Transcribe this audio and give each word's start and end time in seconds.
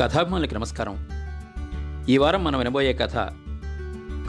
కథాభిమానులకి 0.00 0.54
నమస్కారం. 0.54 1.08
ఈ 2.08 2.18
వారం 2.18 2.44
మనం 2.44 2.58
వినబోయే 2.58 2.92
కథ 2.92 3.14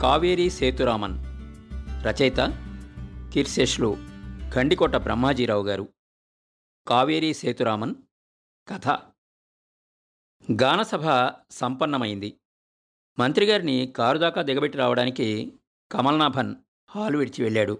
కావేరీ 0.02 0.50
సేతురామన్ 0.50 1.18
రచయిత 2.06 2.36
కీర్శేష్లు 3.34 3.96
గండికోట 4.58 4.96
బ్రహ్మాజీరావు 4.96 5.62
గారు. 5.62 5.88
కావేరీ 6.86 7.34
సేతురామన్ 7.34 7.94
కథ. 8.68 8.88
గానసభ 10.62 11.30
సంపన్నమైంది. 11.50 12.40
మంత్రిగారిని 13.18 13.86
కారు 13.96 14.18
దాకా 14.18 14.42
దిగబెట్టి 14.42 14.78
రావడానికి 14.78 15.52
కమల్నాభన్ 15.92 16.54
హాలు 16.90 17.18
విడిచి 17.18 17.42
వెళ్ళాడు. 17.44 17.78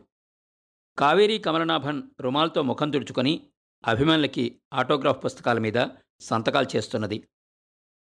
కావేరీ 0.98 1.38
కమలనాభన్ 1.38 2.02
రుమాల్తో 2.20 2.62
ముఖం 2.62 2.90
తుడుచుకొని 2.90 3.46
అభిమానులకి 3.86 4.60
ఆటోగ్రాఫ్ 4.72 5.24
పుస్తకాల 5.24 5.58
మీద 5.58 5.86
సంతకాలు 6.20 6.76
చేస్తున్నది. 6.76 7.28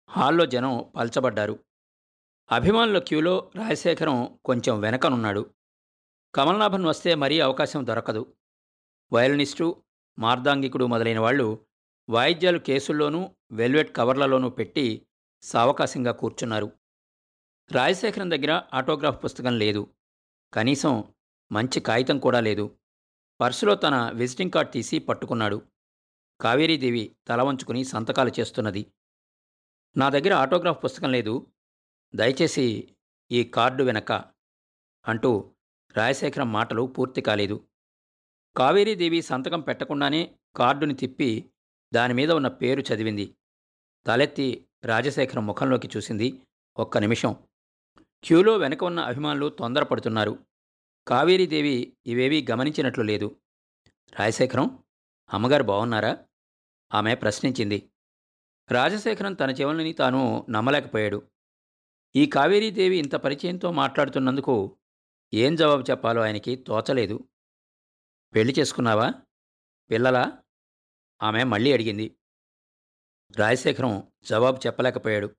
హాల్లో 0.09 0.46
జనం 0.46 0.93
పల్చబడ్డారు. 0.96 1.65
అభిమానుల 2.52 2.98
క్యూలో 2.98 3.52
రాజశేఖరం 3.56 4.38
కొంచెం 4.45 4.80
వెనకనున్నాడు. 4.80 5.51
కమల్నాభన్ 6.34 6.84
వస్తే 6.84 7.14
మరీ 7.14 7.41
అవకాశం 7.41 7.87
దొరకదు. 7.87 8.37
వయలినిస్టు 9.12 9.83
మార్దాంగికుడు 10.19 10.84
మొదలైన 10.84 11.19
వాళ్ళు 11.19 11.66
వాయిద్యాలు 12.09 12.59
కేసుల్లోనూ 12.59 13.30
వెల్వెట్ 13.52 13.97
కవర్లలోనూ 13.97 14.50
పెట్టి 14.50 15.06
సావకాశంగా 15.42 16.12
కూర్చున్నారు. 16.12 16.73
రాజశేఖరం 17.73 18.30
దగ్గర 18.30 18.62
ఆటోగ్రాఫ్ 18.75 19.25
పుస్తకం 19.25 19.59
లేదు. 19.59 19.95
కనీసం 20.55 21.05
మంచి 21.52 21.80
కాగితం 21.80 22.19
కూడా 22.19 22.41
లేదు. 22.41 22.78
పర్సులో 23.41 23.75
తన 23.75 24.11
విజిటింగ్ 24.14 24.50
కార్డ్ 24.50 24.73
తీసి 24.73 24.98
పట్టుకున్నాడు. 24.98 25.62
కావేరీదేవి 26.41 27.16
తల 27.28 27.42
వంచుకుని 27.42 27.84
సంతకాలు 27.84 28.33
చేస్తున్నది. 28.41 28.92
నా 29.96 30.09
దగ్గర 30.09 30.34
ఆటోగ్రాఫ్ 30.34 30.84
పుస్తకం 30.84 31.12
లేదు. 31.12 31.46
దయచేసి 32.14 32.95
ఈ 33.33 33.44
కార్డు 33.44 33.84
వెనక 33.84 34.12
అంటూ 35.08 35.55
రాజశేఖరం 35.97 36.52
మాటలు 36.52 36.83
పూర్తి 36.83 37.20
కాలేదు. 37.20 37.69
కావేరీదేవి 38.56 39.22
సంతకం 39.22 39.61
పెట్టకుండానే 39.61 40.34
కార్డుని 40.56 40.94
తిప్పి 40.94 41.50
దానిమీద 41.94 42.30
ఉన్న 42.30 42.48
పేరు 42.48 42.80
చదివింది. 42.80 43.36
తలెత్తి 44.06 44.69
రాజశేఖరం 44.84 45.47
ముఖంలోకి 45.47 45.91
చూసింది 45.97 46.42
ఒక్క 46.78 46.98
నిమిషం. 46.98 47.36
క్యూలో 48.24 48.56
వెనక 48.56 48.84
ఉన్న 48.84 49.00
అభిమానులు 49.00 49.48
తొందరపడుతున్నారు. 49.48 50.47
కావేరీదేవి 51.08 51.92
ఇవేవీ 52.06 52.47
గమనించినట్లు 52.50 53.02
లేదు. 53.02 53.36
రాజశేఖరం 54.20 54.83
అమ్మగారు 55.33 55.62
బాగున్నారా 55.62 56.19
ఆమె 56.94 57.14
ప్రశ్నించింది. 57.14 57.91
రాజశేఖరం 58.70 59.34
తన 59.34 59.50
చెవులని 59.50 59.92
తాను 59.92 60.47
నమ్మలేకపోయాడు. 60.50 61.22
ఈ 62.17 62.27
కావేరీదేవి 62.27 62.97
ఇంత 62.97 63.14
పరిచయంతో 63.14 63.73
మాట్లాడుతున్నందుకు 63.73 64.77
ఏం 65.34 65.56
జవాబు 65.56 65.84
చెప్పాలో 65.91 66.23
ఆయనకి 66.23 66.56
తోచలేదు. 66.56 67.28
పెళ్ళి 68.34 68.55
చేసుకున్నావా? 68.58 69.12
పిల్లలా? 69.91 70.42
ఆమె 71.23 71.45
మళ్ళీ 71.45 71.73
అడిగింది. 71.73 72.17
రాజశేఖరం 73.36 74.12
జవాబు 74.25 74.61
చెప్పలేకపోయాడు. 74.67 75.36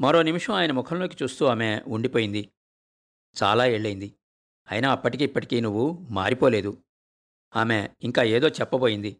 మరో 0.00 0.22
నిమిషం 0.22 0.54
ఆయన 0.54 0.72
ముఖంలోకి 0.72 1.16
చూస్తూ 1.22 1.46
ఆమె 1.46 1.82
ఉండిపోయింది. 1.86 2.52
చాలా 3.42 3.66
ఏళ్ళైంది 3.66 4.14
అయినా 4.70 4.92
అప్పటికి 4.92 5.24
ఇప్పటికీ 5.24 5.60
నువ్వు 5.60 5.98
మారిపోలేదు. 6.10 6.82
ఆమె 7.56 7.88
ఇంకా 8.02 8.22
ఏదో 8.22 8.48
చెప్పబోయింది. 8.48 9.16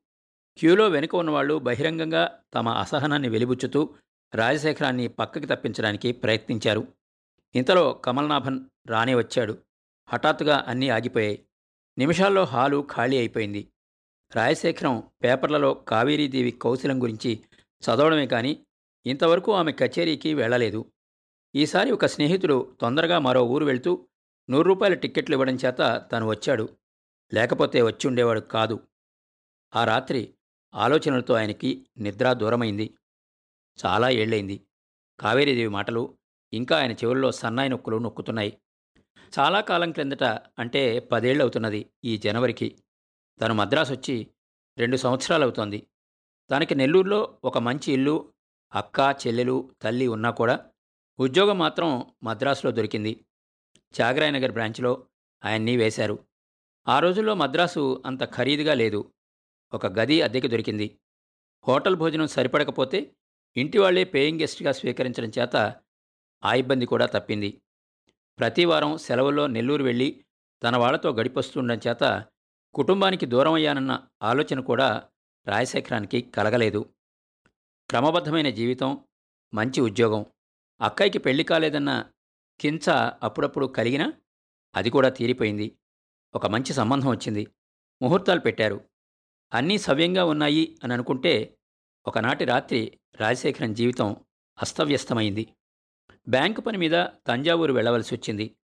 క్యూలో 0.59 0.89
వెనుక 0.89 1.15
ఉన్నవాళ్ళు 1.15 1.59
బహిరంగంగా 1.59 2.41
తమ 2.55 2.69
అసహనాన్ని 2.69 3.29
వెలిబుచ్చుతూ 3.29 3.95
రాజశేఖరాన్ని 4.35 5.09
పక్కకి 5.09 5.47
తప్పించడానికి 5.47 6.13
ప్రయత్నించారు. 6.13 6.89
ఇంతలో 7.55 7.93
కమల్నాభన్ 7.93 8.61
రానే 8.87 9.15
వచ్చాడు. 9.15 9.59
హఠాత్తుగా 10.09 10.65
అన్నీ 10.69 10.89
ఆగిపోయాయి. 10.89 11.47
నిమిషాల్లో 11.99 12.45
హాలు 12.45 12.89
ఖాళీ 12.93 13.19
అయిపోయింది. 13.19 13.69
రాజశేఖరం 14.37 15.03
పేపర్లలో 15.25 15.75
కావేరీదేవి 15.75 16.51
కౌశలం 16.51 17.03
గురించి 17.03 17.41
చదవడమే 17.85 18.27
కానీ 18.27 18.67
ఇంతవరకు 19.07 19.53
ఆమె 19.53 19.73
కచేరీకి 19.73 20.35
వెళ్ళలేదు. 20.35 20.93
ఈసారి 21.55 21.91
ఒక 21.91 22.07
స్నేహితుడు 22.07 22.77
తొందరగా 22.81 23.19
మరో 23.19 23.43
ఊరు 23.45 23.65
వెళ్తూ 23.65 24.09
నూరు 24.51 24.69
రూపాయల 24.69 24.95
టిక్కెట్లు 24.95 25.35
ఇవ్వడం 25.35 25.55
చేత 25.55 26.09
తను 26.13 26.27
వచ్చాడు. 26.27 26.69
లేకపోతే 27.35 27.83
వచ్చి 27.83 28.09
ఉండేవాడు 28.09 28.41
కాదు. 28.41 28.81
ఆ 29.77 29.85
రాత్రి 29.85 30.35
ఆలోచనలతో 30.75 31.35
ఆయనకి 31.35 31.87
నిద్ర 31.99 32.33
దూరమైంది. 32.33 32.95
చాలా 33.87 34.11
ఏళ్ళైంది 34.11 34.67
కావేరీదేవి 35.21 35.69
మాటలు 35.69 36.19
ఇంకా 36.53 36.79
ఆయన 36.79 36.93
చెవుల్లో 36.93 37.33
సన్నాయి 37.33 37.69
నొక్కులు 37.69 37.97
నొక్కుతున్నాయి. 37.97 38.59
చాలా 39.39 39.61
కాలం 39.61 39.93
క్రిందట 39.93 40.25
అంటే 40.25 40.99
పదేళ్ళవుతున్నది 40.99 41.91
ఈ 42.05 42.17
జనవరికి. 42.17 42.79
తను 43.41 43.55
మద్రాసు 43.55 43.93
వచ్చి 43.93 44.27
రెండు 44.79 44.97
సంవత్సరాలు 44.97 45.43
అవుతోంది 45.43 45.87
తనకి 46.51 46.75
నెల్లూరులో 46.75 47.39
ఒక 47.45 47.59
మంచి 47.59 47.93
ఇల్లు 47.93 48.33
అక్క 48.75 49.17
చెల్లెలు 49.27 49.71
తల్లి 49.83 50.07
ఉన్నా 50.07 50.31
కూడా 50.31 50.67
ఉద్యోగం 51.21 51.59
మాత్రం 51.59 52.07
మద్రాసులో 52.23 52.73
దొరికింది. 52.73 53.25
చాగరాయనగర్ 54.01 54.53
బ్రాంచ్లో 54.53 55.07
ఆయన్ని 55.45 55.77
వేశారు. 55.77 56.25
ఆ 56.89 56.99
రోజుల్లో 56.99 57.35
మద్రాసు 57.35 58.03
అంత 58.07 58.25
ఖరీదుగా 58.25 58.75
లేదు. 58.75 59.13
ఒక 59.73 59.87
గది 59.87 60.23
అద్దెకి 60.23 60.49
దొరికింది. 60.49 60.99
హోటల్ 61.69 61.97
భోజనం 61.97 62.27
సరిపడకపోతే 62.27 63.15
ఇంటివాళ్ళే 63.57 64.05
పేయింగ్ 64.05 64.41
గెస్ట్గా 64.41 64.73
స్వీకరించడం 64.73 65.33
చేత 65.39 65.57
ఆ 66.45 66.55
ఇబ్బంది 66.55 66.87
కూడా 66.87 67.07
తప్పింది. 67.07 67.63
ప్రతి 68.39 68.65
వారం 68.65 68.99
సెలవుల్లో 68.99 69.47
నెల్లూరు 69.47 69.85
వెళ్ళి 69.85 70.25
తన 70.63 70.77
వాళ్ళతో 70.77 71.11
గడిపొస్తుండడం 71.11 71.81
చేత 71.89 72.27
కుటుంబానికి 72.75 73.27
దూరం 73.27 73.53
అయ్యానన్న 73.53 74.07
ఆలోచన 74.23 74.61
కూడా 74.61 75.09
రాజశేఖరానికి 75.47 76.21
కలగలేదు. 76.21 76.95
క్రమబద్ధమైన 77.91 78.51
జీవితం 78.51 79.05
మంచి 79.55 79.81
ఉద్యోగం 79.81 80.27
అక్కయ్యకి 80.81 81.19
పెళ్ళి 81.19 81.45
కాలేదన్న 81.45 82.11
కించ 82.61 82.91
అప్పుడప్పుడు 83.23 83.67
కలిగినా 83.67 84.13
అది 84.75 84.91
కూడా 84.91 85.09
తీరిపోయింది. 85.09 85.79
ఒక 86.35 86.47
మంచి 86.47 86.73
సంబంధం 86.73 87.11
వచ్చింది. 87.11 87.47
ముహూర్తాలు 88.03 88.41
పెట్టారు. 88.41 88.85
అన్నీ 89.55 89.79
సవ్యంగా 89.79 90.25
ఉన్నాయి 90.25 90.79
అని 90.85 90.93
అనుకుంటే 90.93 91.59
ఒకనాటి 92.07 92.45
రాత్రి 92.45 92.99
రాజశేఖరన్ 93.21 93.75
జీవితం 93.75 94.17
అస్తవ్యస్తమైంది. 94.63 95.53
బ్యాంకు 96.29 96.61
పని 96.61 96.79
మీద 96.79 97.07
తంజావూరు 97.27 97.73
వెళ్ళవలసి 97.73 98.15
వచ్చింది. 98.15 98.57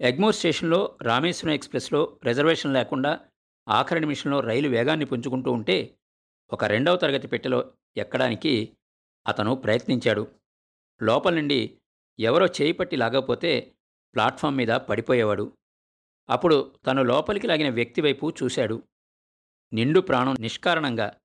ఎగ్మోర్ 0.00 0.34
స్టేషన్లో 0.34 0.98
రామేశ్వరం 1.02 1.54
ఎక్స్ప్రెస్లో 1.54 2.20
రిజర్వేషన్ 2.24 2.74
లేకుండా 2.74 3.20
ఆఖరి 3.68 4.00
నిమిషంలో 4.00 4.40
రైలు 4.40 4.68
వేగాన్ని 4.68 5.04
పుంజుకుంటూ 5.04 5.52
ఉంటే 5.52 5.98
ఒక 6.52 6.64
రెండవ 6.64 6.96
తరగతి 6.96 7.28
పెట్టెలో 7.28 7.72
ఎక్కడానికి 7.96 8.76
అతను 9.26 9.54
ప్రయత్నించాడు. 9.54 10.28
లోపల 11.02 11.34
నుండి 11.34 11.78
ఎవరో 12.20 12.46
చేయి 12.46 12.72
పట్టి 12.72 12.96
లాగకపోతే 12.96 13.74
ప్లాట్ఫామ్ 14.14 14.56
మీద 14.56 14.68
పడిపోయేవాడు. 14.68 15.56
అప్పుడు 16.30 16.74
తను 16.86 17.02
లోపలికి 17.02 17.46
లాగిన 17.46 17.68
వ్యక్తి 17.68 18.00
వైపు 18.00 18.32
చూశాడు. 18.42 18.82
నిండు 19.72 20.00
ప్రాణం 20.00 20.36
నిష్కారణంగా 20.40 21.16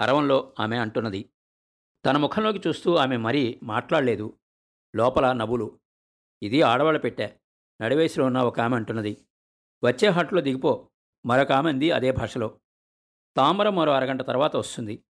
హరవంలో 0.00 0.54
ఆమె 0.60 0.76
అంటున్నది. 0.76 1.30
తన 2.06 2.16
ముఖంలోకి 2.16 2.68
చూస్తూ 2.68 2.96
ఆమె 2.96 3.16
మరీ 3.16 3.60
మాట్లాడలేదు. 3.62 4.38
లోపల 4.96 5.32
నవ్వులు. 5.32 5.80
ఇది 6.42 6.62
ఆడవాళ్ళ 6.62 6.98
పెట్టా. 6.98 7.30
నడివయసులో 7.82 8.26
ఉన్న 8.26 8.38
ఒక 8.38 8.60
ఆమె 8.60 8.76
అంటున్నది. 8.76 9.16
వచ్చే 9.84 10.08
హట్లో 10.08 10.40
దిగిపో. 10.40 10.90
మరొక 11.26 11.52
ఆమె 11.52 11.70
అంది 11.70 11.90
అదే 11.90 12.10
భాషలో. 12.10 12.60
తామరం 13.36 13.76
మరో 13.76 13.92
అరగంట 13.92 14.22
తర్వాత 14.22 14.56
వస్తుంది. 14.56 15.04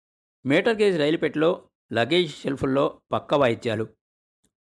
మీటర్ 0.46 0.78
గేజ్ 0.78 0.98
రైలుపెట్టిలో 0.98 1.68
లగేజ్ 1.92 2.36
షెల్ఫుల్లో 2.36 3.00
పక్క 3.12 3.34
వాయిద్యాలు. 3.34 3.86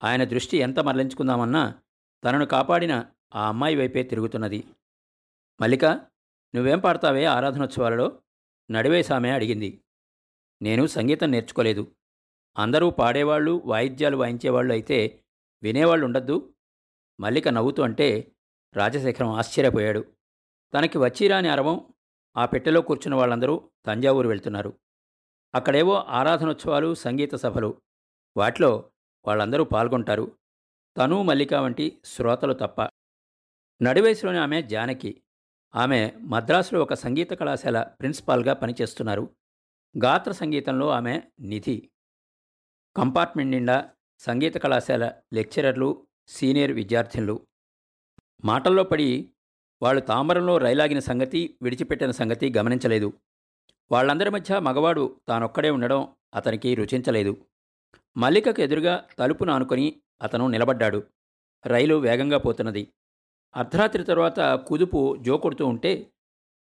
ఆయన 0.04 0.24
దృష్టి 0.24 0.58
ఎంత 0.58 0.80
మరలించుకుందామన్నా 0.80 1.82
తనను 2.24 2.46
కాపాడిన 2.46 3.06
ఆ 3.36 3.48
అమ్మాయి 3.48 3.76
వైపే 3.76 4.04
తిరుగుతున్నది. 4.04 4.68
మల్లిక 5.62 5.86
నువ్వేం 6.56 6.80
పాడతావే 6.80 7.26
ఆరాధనోత్సవాలలో? 7.26 8.22
నడివేశామె 8.72 9.30
అడిగింది. 9.30 9.84
నేను 10.62 10.88
సంగీతం 10.88 11.32
నేర్చుకోలేదు. 11.32 11.96
అందరూ 12.58 12.90
పాడేవాళ్ళు 12.90 13.62
వాయిద్యాలు 13.66 14.18
వాయించేవాళ్ళు 14.18 14.74
అయితే 14.74 15.24
వినేవాళ్ళు 15.64 16.06
ఉండద్దు. 16.06 16.54
మల్లిక 17.20 17.48
నవ్వుతూ 17.48 17.84
అంటే 17.84 18.32
రాజశేఖరం 18.76 19.30
ఆశ్చర్యపోయాడు. 19.30 20.06
తనకి 20.74 20.98
వచ్చిరాని 20.98 21.50
అరవం 21.50 21.94
ఆ 22.38 22.46
పెట్టెలో 22.46 22.82
కూర్చున్న 22.82 23.16
వాళ్ళందరూ 23.16 23.70
తంజావూరు 23.86 24.28
వెళ్తున్నారు. 24.28 24.80
అక్కడేవో 25.56 25.96
ఆరాధనోత్సవాలు 25.96 26.94
సంగీత 26.94 27.36
సభలు. 27.36 27.82
వాటిలో 28.38 28.92
వాళ్ళందరూ 29.28 29.64
పాల్గొంటారు. 29.64 30.38
తను 30.98 31.24
మల్లిక 31.24 31.54
వంటి 31.54 32.02
శ్రోతలు 32.06 32.54
తప్ప. 32.54 32.82
నడివయసులోని 33.82 34.38
ఆమె 34.38 34.62
జానకి. 34.62 35.22
ఆమె 35.76 36.12
మద్రాసులో 36.22 36.82
ఒక 36.82 36.94
సంగీత 36.94 37.34
కళాశాల 37.34 37.82
ప్రిన్సిపాల్గా 37.82 38.54
పనిచేస్తున్నారు. 38.54 39.30
గాత్ర 40.04 40.32
సంగీతంలో 40.32 40.90
ఆమె 40.90 41.22
నిధి. 41.40 41.90
కంపార్ట్మెంట్ 42.98 43.52
నిండా 43.52 43.90
సంగీత 44.20 44.58
కళాశాల 44.58 45.12
లెక్చరర్లు 45.34 46.08
సీనియర్ 46.28 46.72
విద్యార్థినులు. 46.72 47.48
మాటల్లో 48.46 48.84
పడి 48.84 49.30
వాళ్ళు 49.82 50.02
తాంబరంలో 50.02 50.58
రైలాగిన 50.58 51.00
సంగతి 51.00 51.58
విడిచిపెట్టిన 51.62 52.12
సంగతి 52.12 52.54
గమనించలేదు. 52.58 53.14
వాళ్ళందరి 53.92 54.30
మధ్య 54.30 54.60
మగవాడు 54.60 55.22
తానొక్కడే 55.28 55.70
ఉండడం 55.70 56.08
అతనికి 56.36 56.76
రుచించలేదు. 56.76 57.46
మల్లికకు 58.18 58.62
ఎదురుగా 58.62 59.06
తలుపును 59.20 59.54
ఆనుకొని 59.54 60.02
అతను 60.22 60.48
నిలబడ్డాడు. 60.48 61.04
రైలు 61.66 61.96
వేగంగా 61.96 62.38
పోతున్నది. 62.38 62.88
అర్ధరాత్రి 63.56 64.04
తర్వాత 64.04 64.40
కుదుపు 64.40 65.18
జోకొడుతూ 65.22 65.68
ఉంటే 65.68 66.12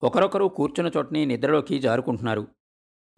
ఒకరొకరు 0.04 0.46
కూర్చున్న 0.46 0.92
చోటని 0.98 1.26
నిద్రలోకి 1.26 1.80
జారుకుంటున్నారు. 1.80 2.48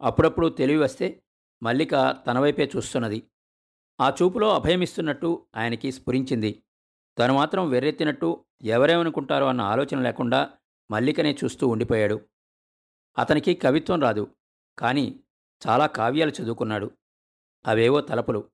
అప్పుడప్పుడు 0.01 0.47
తెలివి 0.47 0.83
వస్తే 0.83 1.23
మల్లిక 1.63 1.91
తన 2.27 2.39
వైపే 2.39 2.71
చూస్తున్నది. 2.75 3.29
ఆ 4.01 4.09
చూపులో 4.09 4.55
అభయమిస్తున్నట్టు 4.55 5.45
ఆయనకి 5.55 5.91
స్ఫురించింది. 5.91 6.63
తను 7.17 7.33
మాత్రం 7.33 7.69
వెర్రెత్తినట్టు 7.69 8.45
ఎవరేమనుకుంటారో 8.61 9.47
అన్న 9.47 9.61
ఆలోచన 9.61 10.01
లేకుండా 10.01 10.49
మల్లికనే 10.91 11.37
చూస్తూ 11.43 11.67
ఉండిపోయాడు. 11.67 12.21
అతనికి 13.17 13.53
కవిత్వం 13.53 14.01
రాదు 14.01 14.35
కానీ 14.79 15.19
చాలా 15.67 15.85
కావ్యాలు 15.87 16.31
చదువుకున్నాడు. 16.41 16.91
అవేవో 17.67 18.01
తలపులు. 18.01 18.49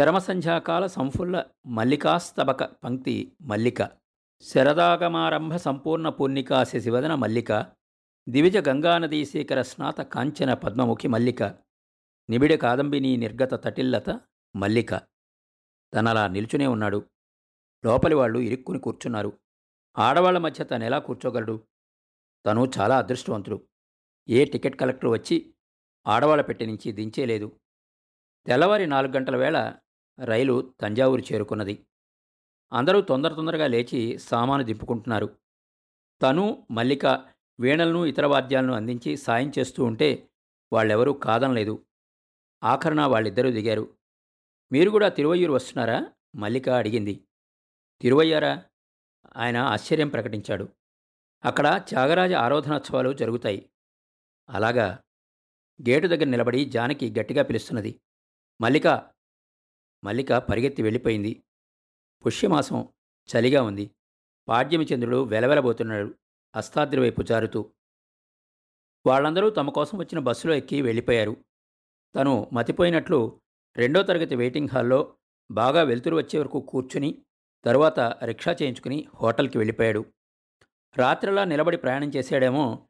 చరమసంధ్యాకాల 0.00 0.86
సంఫుల్ల 0.86 1.44
మల్లికాస్తబక 1.66 2.64
పంక్తి 2.64 3.32
మల్లిక. 3.42 4.05
శరదాగమారంభ 4.40 5.56
సంపూర్ణ 5.56 6.08
పూర్ణికా 6.08 6.64
శశివదన 6.64 7.14
మల్లిక 7.14 7.52
దివిజ 8.28 8.56
గంగానదీ 8.68 9.24
శేఖర 9.24 9.62
స్నాత 9.62 10.00
కాంచన 10.00 10.54
పద్మముఖి 10.54 11.08
మల్లిక 11.08 11.42
నిబిడ 12.30 12.54
కాదంబిని 12.54 13.16
నిర్గత 13.16 13.64
తటిల్లత 13.64 14.20
మల్లిక. 14.56 14.94
తనలా 15.94 16.28
నిల్చునే 16.28 16.66
ఉన్నాడు. 16.66 17.10
లోపలి 17.84 18.14
వాళ్ళు 18.14 18.38
ఇరుక్కుని 18.38 18.78
కూర్చున్నారు. 18.78 19.32
ఆడవాళ్ళ 19.98 20.38
మధ్య 20.38 20.64
తను 20.64 20.84
ఎలా 20.84 20.98
కూర్చోగలడు? 20.98 21.66
తను 22.46 22.72
చాలా 22.78 22.98
అదృష్టవంతుడు. 22.98 23.66
ఏ 24.28 24.44
టికెట్ 24.44 24.76
కలెక్టర్ 24.76 25.10
వచ్చి 25.10 25.54
ఆడవాళ్ళ 26.06 26.42
పెట్టి 26.42 26.66
నుంచి 26.66 26.92
దించేలేదు. 26.92 27.60
తెల్లవారి 28.46 28.86
నాలుగు 28.86 29.12
గంటల 29.12 29.36
వేళ 29.36 29.74
రైలు 30.24 30.74
తంజావూరు 30.80 31.22
చేరుకున్నది. 31.22 31.86
అందరూ 32.72 33.00
తొందర 33.00 33.34
తొందరగా 33.34 33.66
లేచి 33.66 34.18
సామాను 34.18 34.62
దింపుకుంటున్నారు. 34.62 35.38
తను 36.22 36.66
మల్లిక 36.70 37.06
వీణలను 37.60 38.06
ఇతర 38.06 38.26
వాద్యాలను 38.26 38.72
అందించి 38.72 39.16
సాయం 39.16 39.52
చేస్తూ 39.58 39.84
ఉంటే 39.84 40.28
వాళ్ళెవరూ 40.72 41.12
కాదనలేదు. 41.12 41.86
ఆఖరణ 42.64 43.00
వాళ్ళిద్దరూ 43.00 43.50
దిగారు. 43.50 43.96
మీరు 44.72 44.90
కూడా 44.90 45.08
తిరువయ్యూరు 45.08 45.52
వస్తున్నారా? 45.52 46.12
మల్లిక 46.36 46.68
అడిగింది. 46.68 47.24
తిరువయ్యారా? 48.00 48.64
ఆయన 49.36 49.56
ఆశ్చర్యం 49.56 50.08
ప్రకటించాడు. 50.08 50.68
అక్కడ 51.44 51.84
త్యాగరాజ 51.88 52.32
ఆరాధనోత్సవాలు 52.32 53.12
జరుగుతాయి. 53.12 53.70
అలాగా. 54.50 54.98
గేటు 55.88 56.06
దగ్గర 56.06 56.24
నిలబడి 56.24 56.64
జానకి 56.64 57.14
గట్టిగా 57.20 57.42
పిలుస్తున్నది. 57.42 58.00
మల్లిక 58.60 58.86
మల్లిక 60.04 60.32
పరిగెత్తి 60.32 60.82
వెళ్ళిపోయింది. 60.82 61.42
పుష్యమాసం 62.26 62.88
చలిగా 63.36 63.62
ఉంది. 63.62 63.90
పాడ్యమిచంద్రుడు 64.48 65.24
వెలవెలబోతున్నాడు. 65.24 66.14
అస్తాద్రి 66.56 67.00
వైపు 67.00 67.22
జారుతూ. 67.22 67.70
వాళ్ళందరూ 69.06 69.50
తమ 69.50 69.70
కోసం 69.70 69.98
వచ్చిన 69.98 70.18
బస్సులో 70.18 70.54
ఎక్కి 70.54 70.82
వెళ్ళిపోయారు. 70.82 71.36
తను 72.14 72.50
మతిపోయినట్లు 72.52 73.40
రెండో 73.76 74.02
తరగతి 74.02 74.36
వెయిటింగ్ 74.36 74.68
హాల్లో 74.72 75.16
బాగా 75.50 75.82
వెలుతురు 75.82 76.16
వచ్చే 76.16 76.38
వరకు 76.38 76.60
కూర్చుని 76.60 77.22
తరువాత 77.64 78.00
రిక్షా 78.00 78.52
చేయించుకుని 78.52 79.08
హోటల్కి 79.14 79.58
వెళ్ళిపోయాడు. 79.58 80.04
రాత్రిలా 80.96 81.44
నిలబడి 81.44 81.76
ప్రయాణం 81.76 82.08
చేశాడేమో 82.08 82.88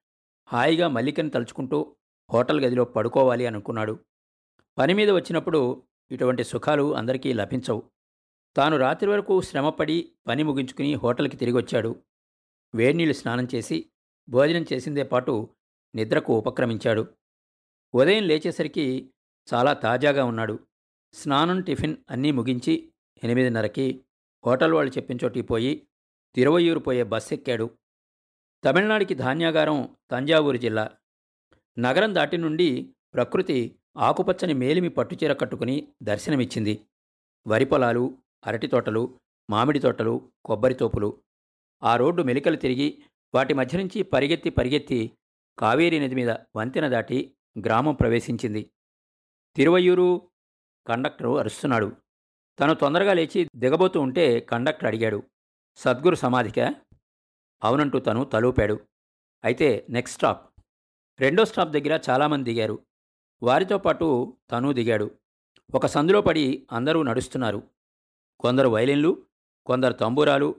హాయిగా 0.48 0.88
మల్లికని 0.88 1.30
తలుచుకుంటూ 1.30 1.96
హోటల్ 2.32 2.64
గదిలో 2.64 2.84
పడుకోవాలి 2.84 3.46
అనుకున్నాడు. 3.46 4.04
పని 4.78 4.94
మీద 4.94 5.10
వచ్చినప్పుడు 5.10 5.82
ఇటువంటి 6.10 6.44
సుఖాలు 6.44 6.96
అందరికీ 6.96 7.32
లభించవు. 7.32 7.95
తాను 8.56 8.76
రాత్రి 8.76 9.10
వరకు 9.10 9.40
శ్రమపడి 9.40 10.12
పని 10.26 10.42
ముగించుకుని 10.42 10.94
హోటల్కి 10.94 11.36
తిరిగి 11.36 11.56
వచ్చాడు 11.56 12.02
వేడినీళ్ళు 12.74 13.14
స్నానం 13.14 13.48
చేసి 13.54 13.90
భోజనం 14.28 14.64
చేసిందే 14.72 15.02
పాటు 15.02 15.48
నిద్రకు 15.94 16.38
ఉపక్రమించాడు. 16.38 17.06
ఉదయం 17.94 18.22
లేచేసరికి 18.22 19.10
చాలా 19.54 19.72
తాజాగా 19.72 20.24
ఉన్నాడు. 20.24 20.58
స్నానం 21.12 21.62
టిఫిన్ 21.62 21.96
అన్నీ 22.10 22.30
ముగించి 22.30 22.92
ఎనిమిదిన్నరకి 23.24 24.04
హోటల్ 24.46 24.72
వాళ్ళు 24.72 24.92
చెప్పిన 24.92 25.18
చోటికి 25.24 25.46
పోయి 25.46 25.88
తిరువయ్యూరు 26.34 26.78
పోయే 26.78 27.02
బస్ 27.02 27.32
ఎక్కాడు. 27.32 27.70
తమిళనాడుకి 28.64 29.14
ధాన్యాగారం 29.14 29.96
తంజావూరు 30.10 30.56
జిల్లా. 30.56 30.90
నగరం 31.78 32.14
దాటి 32.14 32.36
నుండి 32.36 32.94
ప్రకృతి 33.14 33.76
ఆకుపచ్చని 33.96 34.54
మేలిమి 34.54 34.88
పట్టుచీర 34.88 35.32
కట్టుకుని 35.32 35.88
దర్శనమిచ్చింది. 36.02 36.86
వరి 37.46 37.64
పొలాలు 37.64 38.18
అరటి 38.46 38.66
తోటలు 38.66 39.20
మామిడి 39.50 39.78
తోటలు 39.78 40.32
కొబ్బరి 40.44 40.74
తోపులు. 40.74 41.22
ఆ 41.82 41.96
రోడ్డు 41.96 42.22
మెలికలు 42.22 42.56
తిరిగి 42.56 43.04
వాటి 43.34 43.54
మధ్య 43.54 43.78
నుంచి 43.78 44.02
పరిగెత్తి 44.02 44.50
పరిగెత్తి 44.50 45.12
కావేరీ 45.58 46.00
నది 46.00 46.14
మీద 46.14 46.30
వంతెన 46.56 46.88
దాటి 46.88 47.36
గ్రామం 47.64 47.94
ప్రవేశించింది. 47.94 48.70
తిరువయ్యూరు 49.56 50.30
కండక్టరు 50.86 51.38
అరుస్తున్నాడు. 51.38 51.96
తను 52.60 52.74
తొందరగా 52.74 53.12
లేచి 53.12 53.48
దిగబోతూ 53.56 54.00
ఉంటే 54.00 54.40
కండక్టర్ 54.40 54.84
అడిగాడు 54.84 55.22
సద్గురు 55.76 56.14
సమాధికా? 56.14 56.74
అవునంటూ 57.64 57.98
తను 57.98 58.24
తలూపాడు. 58.24 58.80
అయితే 59.44 59.86
నెక్స్ట్ 59.90 60.16
స్టాప్. 60.16 60.60
రెండో 61.20 61.44
స్టాప్ 61.44 61.70
దగ్గర 61.70 62.00
చాలామంది 62.10 62.54
దిగారు. 62.54 62.86
వారితో 63.42 63.78
పాటు 63.78 64.36
తను 64.50 64.72
దిగాడు. 64.72 65.10
ఒక 65.74 65.86
సందులో 65.86 66.22
పడి 66.22 66.66
అందరూ 66.72 67.02
నడుస్తున్నారు. 67.02 67.62
కొందరు 68.40 68.68
వైలిన్లు 68.68 69.22
కొందరు 69.66 69.92
తంబూరాలు 69.92 70.54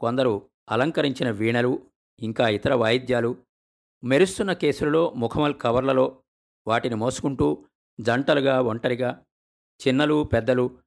కొందరు 0.00 0.50
అలంకరించిన 0.70 1.30
వీణలు 1.30 1.90
ఇంకా 2.20 2.48
ఇతర 2.48 2.74
వాయిద్యాలు. 2.74 3.44
మెరుస్తున్న 4.04 4.52
కేసులలో 4.52 5.10
ముఖమల్ 5.10 5.54
కవర్లలో 5.60 6.22
వాటిని 6.66 6.94
మోసుకుంటూ 6.94 7.66
జంటలుగా 8.00 8.60
ఒంటరిగా 8.60 9.24
చిన్నలు 9.88 10.24
పెద్దలు 10.24 10.78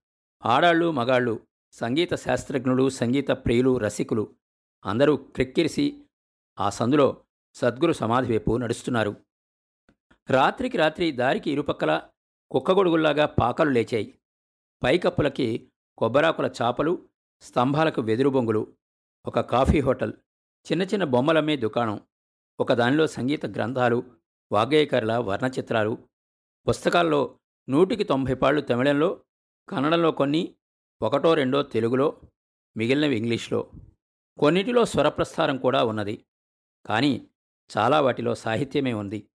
ఆడాళ్ళు 0.45 0.91
మగాళ్ళు 0.91 1.47
సంగీత 1.71 2.15
శాస్త్రజ్ఞులు 2.15 2.89
సంగీత 2.89 3.29
ప్రియులు 3.31 3.77
రసికులు 3.77 4.35
అందరూ 4.85 5.15
క్రిక్కిరిసి 5.15 6.03
ఆ 6.59 6.69
సందులో 6.69 7.23
సద్గురు 7.53 7.91
సమాధి 7.91 8.31
వైపు 8.31 8.57
నడుస్తున్నారు. 8.57 9.15
రాత్రికి 10.29 10.77
రాత్రి 10.77 11.11
దారికి 11.11 11.51
ఇరుపక్కల 11.51 12.01
కుక్కగొడుగుల్లాగా 12.51 13.25
పాకలు 13.25 13.69
లేచాయి. 13.69 14.19
పైకప్పులకి 14.83 15.71
కొబ్బరాకుల 15.97 16.51
చాపలు 16.61 17.09
స్తంభాలకు 17.41 18.01
వెదురు 18.01 18.29
బొంగులు 18.29 18.75
ఒక 19.25 19.39
కాఫీ 19.39 19.79
హోటల్ 19.79 20.13
చిన్న 20.71 20.83
చిన్న 20.83 21.03
బొమ్మలమ్మే 21.03 21.55
దుకాణం 21.57 22.01
ఒకదానిలో 22.59 23.07
సంగీత 23.07 23.45
గ్రంథాలు 23.45 24.03
వాగ్గేయకర్ల 24.51 25.17
వర్ణచిత్రాలు 25.17 26.07
పుస్తకాల్లో 26.69 27.39
నూటికి 27.69 28.03
తొంభై 28.03 28.33
పాళ్ళు 28.33 28.61
తమిళంలో 28.61 29.23
కన్నడంలో 29.69 30.11
కొన్ని 30.11 30.55
ఒకటో 31.01 31.33
రెండో 31.33 31.61
తెలుగులో 31.61 32.21
మిగిలినవి 32.77 33.17
ఇంగ్లీష్లో. 33.17 33.71
కొన్నిటిలో 34.39 34.85
స్వరప్రస్థారం 34.85 35.57
కూడా 35.57 35.83
ఉన్నది 35.83 36.25
కానీ 36.85 37.27
చాలా 37.77 38.01
వాటిలో 38.01 38.35
సాహిత్యమే 38.35 38.93
ఉంది. 38.93 39.29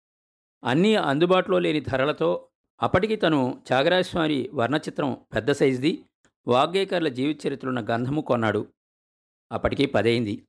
అన్నీ 0.64 0.94
అందుబాటులో 0.94 1.58
లేని 1.58 1.80
ధరలతో 1.80 2.48
అప్పటికి 2.82 3.16
తను 3.16 3.62
త్యాగరాజస్వామి 3.66 4.50
వర్ణచిత్రం 4.54 5.26
పెద్ద 5.34 5.52
సైజుది 5.52 6.04
వాగ్గేకర్ల 6.46 7.08
జీవిత 7.08 7.46
చరిత్రలున్న 7.46 7.94
గంధము 7.94 8.20
కొన్నాడు. 8.20 8.72
అప్పటికి 9.52 9.86
పదైంది. 9.86 10.48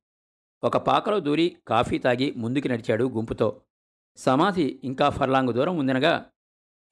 ఒక 0.64 0.78
పాకలో 0.78 1.20
దూరి 1.20 1.58
కాఫీ 1.68 1.98
తాగి 1.98 2.32
ముందుకు 2.32 2.68
నడిచాడు 2.68 3.04
గుంపుతో. 3.04 3.62
సమాధి 4.18 4.82
ఇంకా 4.84 5.10
ఫర్లాంగు 5.10 5.52
దూరం 5.52 5.78
ఉందనగా 5.78 6.32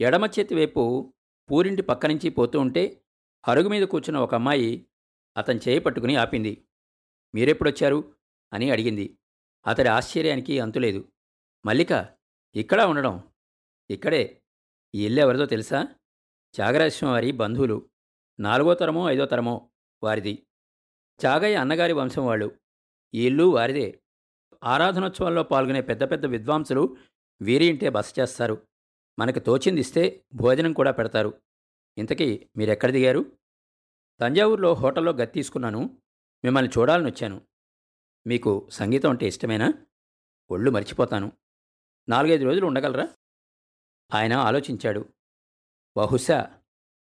ఎడమ 0.02 0.26
చేతి 0.26 0.56
వైపు 0.56 1.14
పూరింటి 1.52 1.82
పక్క 1.82 2.06
నుంచి 2.06 2.30
పోతూ 2.30 2.60
ఉంటే 2.60 3.02
అరుగు 3.48 3.70
మీద 3.70 3.88
కూర్చున్న 3.88 4.20
ఒక 4.20 4.36
అమ్మాయి 4.36 4.86
అతని 5.38 5.60
చేయి 5.68 5.80
పట్టుకుని 5.80 6.16
ఆపింది. 6.16 6.68
మీరెప్పుడొచ్చారు? 7.36 8.16
అని 8.54 8.70
అడిగింది. 8.70 9.18
అతడి 9.68 9.90
ఆశ్చర్యానికి 9.90 10.60
అంతులేదు. 10.60 11.12
మల్లిక 11.66 12.10
ఇక్కడా 12.56 12.86
ఉండడం? 12.88 13.24
ఇక్కడే? 13.90 14.42
ఈ 14.96 15.06
ఇల్లు 15.06 15.22
ఎవరిదో 15.22 15.46
తెలుసా 15.46 15.88
త్యాగరాజస్వామి 16.54 17.14
వారి 17.14 17.32
బంధువులు. 17.32 17.91
నాలుగో 18.42 18.74
తరమో 18.74 19.10
ఐదో 19.10 19.26
తరమో 19.26 19.70
వారిది. 20.04 20.48
చాగయ్య 21.26 21.56
అన్నగారి 21.56 21.94
వంశం 21.94 22.26
వాళ్ళు. 22.26 22.60
ఈ 23.14 23.28
ఇల్లు 23.28 23.44
వారిదే. 23.44 24.02
ఆరాధనోత్సవాల్లో 24.64 25.44
పాల్గొనే 25.44 25.82
పెద్ద 25.82 26.12
పెద్ద 26.12 26.26
విద్వాంసులు 26.26 26.98
వీరి 27.42 27.66
ఇంటే 27.66 27.90
బస 27.90 28.20
చేస్తారు. 28.20 28.68
మనకు 29.20 29.40
తోచింది 29.40 29.82
ఇస్తే 29.82 30.26
భోజనం 30.34 30.74
కూడా 30.74 30.92
పెడతారు. 30.92 31.42
ఇంతకీ 31.98 32.50
మీరెక్కడ 32.58 32.92
దిగారు? 32.92 33.38
తంజావూరులో 34.20 34.74
హోటల్లో 34.74 35.12
గది 35.12 35.26
తీసుకున్నాను. 35.26 36.02
మిమ్మల్ని 36.44 36.72
చూడాలని 36.78 37.12
వచ్చాను. 37.12 37.42
మీకు 38.28 38.70
సంగీతం 38.70 39.10
అంటే 39.10 39.28
ఇష్టమేనా? 39.28 39.74
ఒళ్ళు 40.52 40.72
మర్చిపోతాను. 40.72 41.32
నాలుగైదు 42.10 42.46
రోజులు 42.46 42.66
ఉండగలరా? 42.66 43.08
ఆయన 44.14 44.34
ఆలోచించాడు. 44.34 45.14
బహుశా 45.98 46.60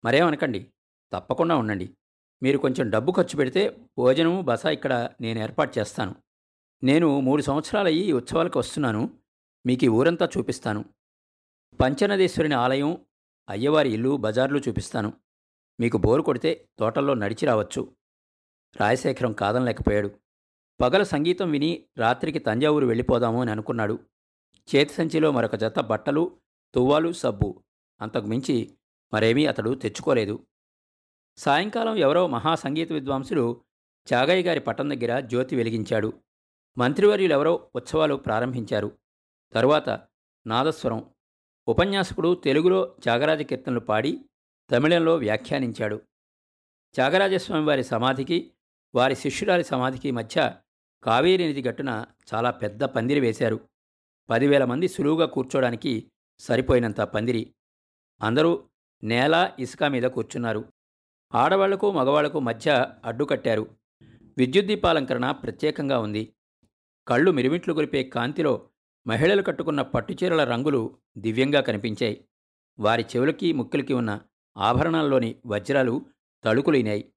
మరేమనకండి? 0.04 0.72
తప్పకుండా 1.12 1.56
ఉండండి. 1.56 1.96
మీరు 2.42 2.58
కొంచెం 2.58 2.90
డబ్బు 2.90 3.12
ఖర్చు 3.12 3.36
పెడితే 3.36 3.76
భోజనము 3.98 4.42
బస 4.42 4.64
ఇక్కడ 4.64 5.10
నేను 5.20 5.38
ఏర్పాటు 5.38 5.78
చేస్తాను. 5.78 6.14
నేను 6.84 7.20
మూడు 7.20 7.42
సంవత్సరాలయ్యి 7.42 8.08
ఈ 8.08 8.12
ఉత్సవాలకు 8.12 8.58
వస్తున్నాను. 8.58 9.18
మీకు 9.66 9.84
ఈ 9.84 9.88
ఊరంతా 9.88 10.28
చూపిస్తాను. 10.38 10.84
పంచనదేశ్వరుని 11.80 12.54
ఆలయం 12.54 13.06
అయ్యవారి 13.48 13.88
ఇల్లు 13.88 14.16
బజార్లు 14.16 14.58
చూపిస్తాను. 14.68 15.12
మీకు 15.80 15.98
బోరు 15.98 16.22
కొడితే 16.22 16.68
తోటల్లో 16.78 17.14
నడిచి 17.14 17.46
రావచ్చు. 17.46 17.96
రాజశేఖరం 18.80 19.32
కాదనలేకపోయాడు. 19.32 20.10
పగల 20.80 21.02
సంగీతం 21.02 21.50
విని 21.50 21.84
రాత్రికి 21.98 22.38
తంజావూరు 22.38 22.86
వెళ్ళిపోదాము 22.86 23.40
అని 23.40 23.50
అనుకున్నాడు. 23.50 23.98
చేతి 24.74 24.94
సంచిలో 24.94 25.32
మరొక 25.32 25.54
జత 25.54 25.78
బట్టలు 25.78 26.38
తువ్వాలు 26.74 27.12
సబ్బు. 27.12 27.62
అంతకు 28.00 28.26
మించి 28.26 28.74
మరేమీ 29.14 29.46
అతడు 29.46 29.74
తెచ్చుకోలేదు. 29.74 30.46
సాయంకాలం 31.38 31.96
ఎవరో 31.96 32.26
మహాసంగీత 32.26 32.92
విద్వాంసుడు 32.92 33.40
విద్వాంసులు 33.40 33.64
చాగయ్య 34.12 34.42
గారి 34.42 34.60
పట్టం 34.60 34.90
దగ్గర 34.90 35.20
జ్యోతి 35.20 35.56
వెలిగించాడు. 35.56 36.12
మంత్రివర్యులెవరో 36.78 37.70
ఉత్సవాలు 37.74 38.14
ప్రారంభించారు. 38.14 38.98
తరువాత 39.52 40.00
నాదస్వరం 40.46 41.10
ఉపన్యాసకుడు 41.68 42.34
తెలుగులో 42.44 42.96
త్యాగరాజ 43.02 43.42
కీర్తనలు 43.42 43.80
పాడి 43.80 44.24
తమిళంలో 44.70 45.16
వ్యాఖ్యానించాడు. 45.16 46.02
త్యాగరాజస్వామి 46.94 47.64
వారి 47.64 47.84
సమాధికి 47.84 48.52
వారి 48.94 49.16
శిష్యురాలి 49.16 49.64
సమాధికి 49.64 50.10
మధ్య 50.10 50.54
కావేరీ 51.02 51.50
నది 51.50 51.62
గట్టున 51.62 52.06
చాలా 52.34 52.50
పెద్ద 52.50 52.84
పందిరి 52.84 53.20
వేశారు. 53.20 53.68
పదివేల 54.30 54.64
మంది 54.64 54.88
సులువుగా 54.88 55.26
కూర్చోడానికి 55.26 56.10
సరిపోయినంత 56.38 57.00
పందిరి. 57.00 57.54
అందరూ 58.22 58.68
నేల 59.04 59.52
ఇసుక 59.58 59.84
మీద 59.84 60.02
కూర్చున్నారు. 60.02 60.64
ఆడవాళ్ళకు 61.32 61.92
మగవాళ్ళకు 61.92 62.40
మధ్య 62.40 62.94
అడ్డుకట్టారు 63.04 63.76
విద్యుత్ 64.38 64.66
దీపాలంకరణ 64.66 65.30
ప్రత్యేకంగా 65.30 65.98
ఉంది. 65.98 66.34
కళ్ళు 67.08 67.30
మిరుమిట్లు 67.30 67.74
కొలిపే 67.74 68.02
కాంతిలో 68.02 68.70
మహిళలు 69.06 69.42
కట్టుకున్న 69.42 69.82
పట్టుచీరల 69.82 70.44
రంగులు 70.44 70.98
దివ్యంగా 71.18 71.60
కనిపించాయి. 71.60 72.24
వారి 72.78 73.02
చెవులకి 73.02 73.52
ముక్కులకి 73.52 73.92
ఉన్న 73.92 74.20
ఆభరణాల్లోని 74.56 75.36
వజ్రాలు 75.46 76.06
తళుకులైనాయి. 76.44 77.12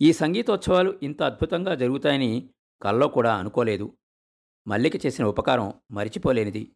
ఈ 0.00 0.12
సంగీతోత్సవాలు 0.12 1.00
ఇంత 1.02 1.22
అద్భుతంగా 1.22 1.74
జరుగుతాయని 1.74 2.50
కల్లో 2.82 3.08
కూడా 3.08 3.36
అనుకోలేదు. 3.36 3.96
మల్లిక 4.68 5.06
చేసిన 5.06 5.24
ఉపకారం 5.24 5.74
మరిచిపోలేనిది. 5.90 6.72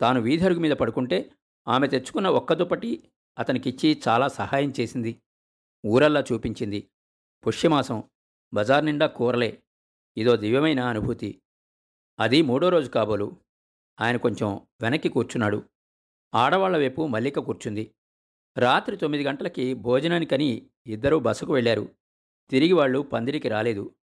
తాను 0.00 0.20
వీధరుగు 0.20 0.60
మీద 0.60 0.72
పడుకుంటే 0.72 1.30
ఆమె 1.68 1.86
తెచ్చుకున్న 1.86 2.28
ఒక్క 2.28 2.52
దుప్పటి 2.52 3.10
అతనికిచ్చి 3.38 4.02
చాలా 4.08 4.28
సహాయం 4.28 4.72
చేసింది. 4.80 5.22
ఊరల్లా 5.86 6.24
చూపించింది. 6.32 6.90
పుష్యమాసం 7.46 8.04
బజార్ 8.54 8.86
నిండా 8.86 9.06
కూరలే. 9.06 9.62
ఇదో 10.16 10.36
దివ్యమైన 10.36 10.80
అనుభూతి. 10.80 11.42
అది 12.20 12.42
మూడో 12.42 12.68
రోజు 12.68 12.88
కాబోలు. 12.88 13.36
ఆయన 14.00 14.16
కొంచెం 14.16 14.60
వెనక్కి 14.80 15.08
కూర్చున్నాడు. 15.08 15.62
ఆడవాళ్ళ 16.34 16.76
వైపు 16.76 17.06
మల్లిక 17.06 17.38
కూర్చుంది. 17.38 17.94
రాత్రి 18.58 18.96
తొమ్మిది 18.96 19.24
గంటలకి 19.24 19.74
భోజనానికని 19.74 20.70
ఇద్దరూ 20.86 21.18
బస్సుకు 21.18 21.52
వెళ్ళారు. 21.52 21.88
తిరిగి 22.50 22.72
వాళ్ళు 22.72 22.98
పందిరికి 22.98 23.48
రాలేదు. 23.48 23.94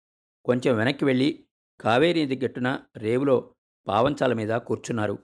కొంచెం 0.45 0.77
వెనక్కి 0.77 1.05
వెళ్ళి 1.05 1.45
కావేరీ 1.81 2.37
గట్టున 2.37 2.83
రేవులో 2.97 3.55
పావంచాల 3.87 4.33
మీద 4.33 4.49
కూర్చున్నారు. 4.49 5.19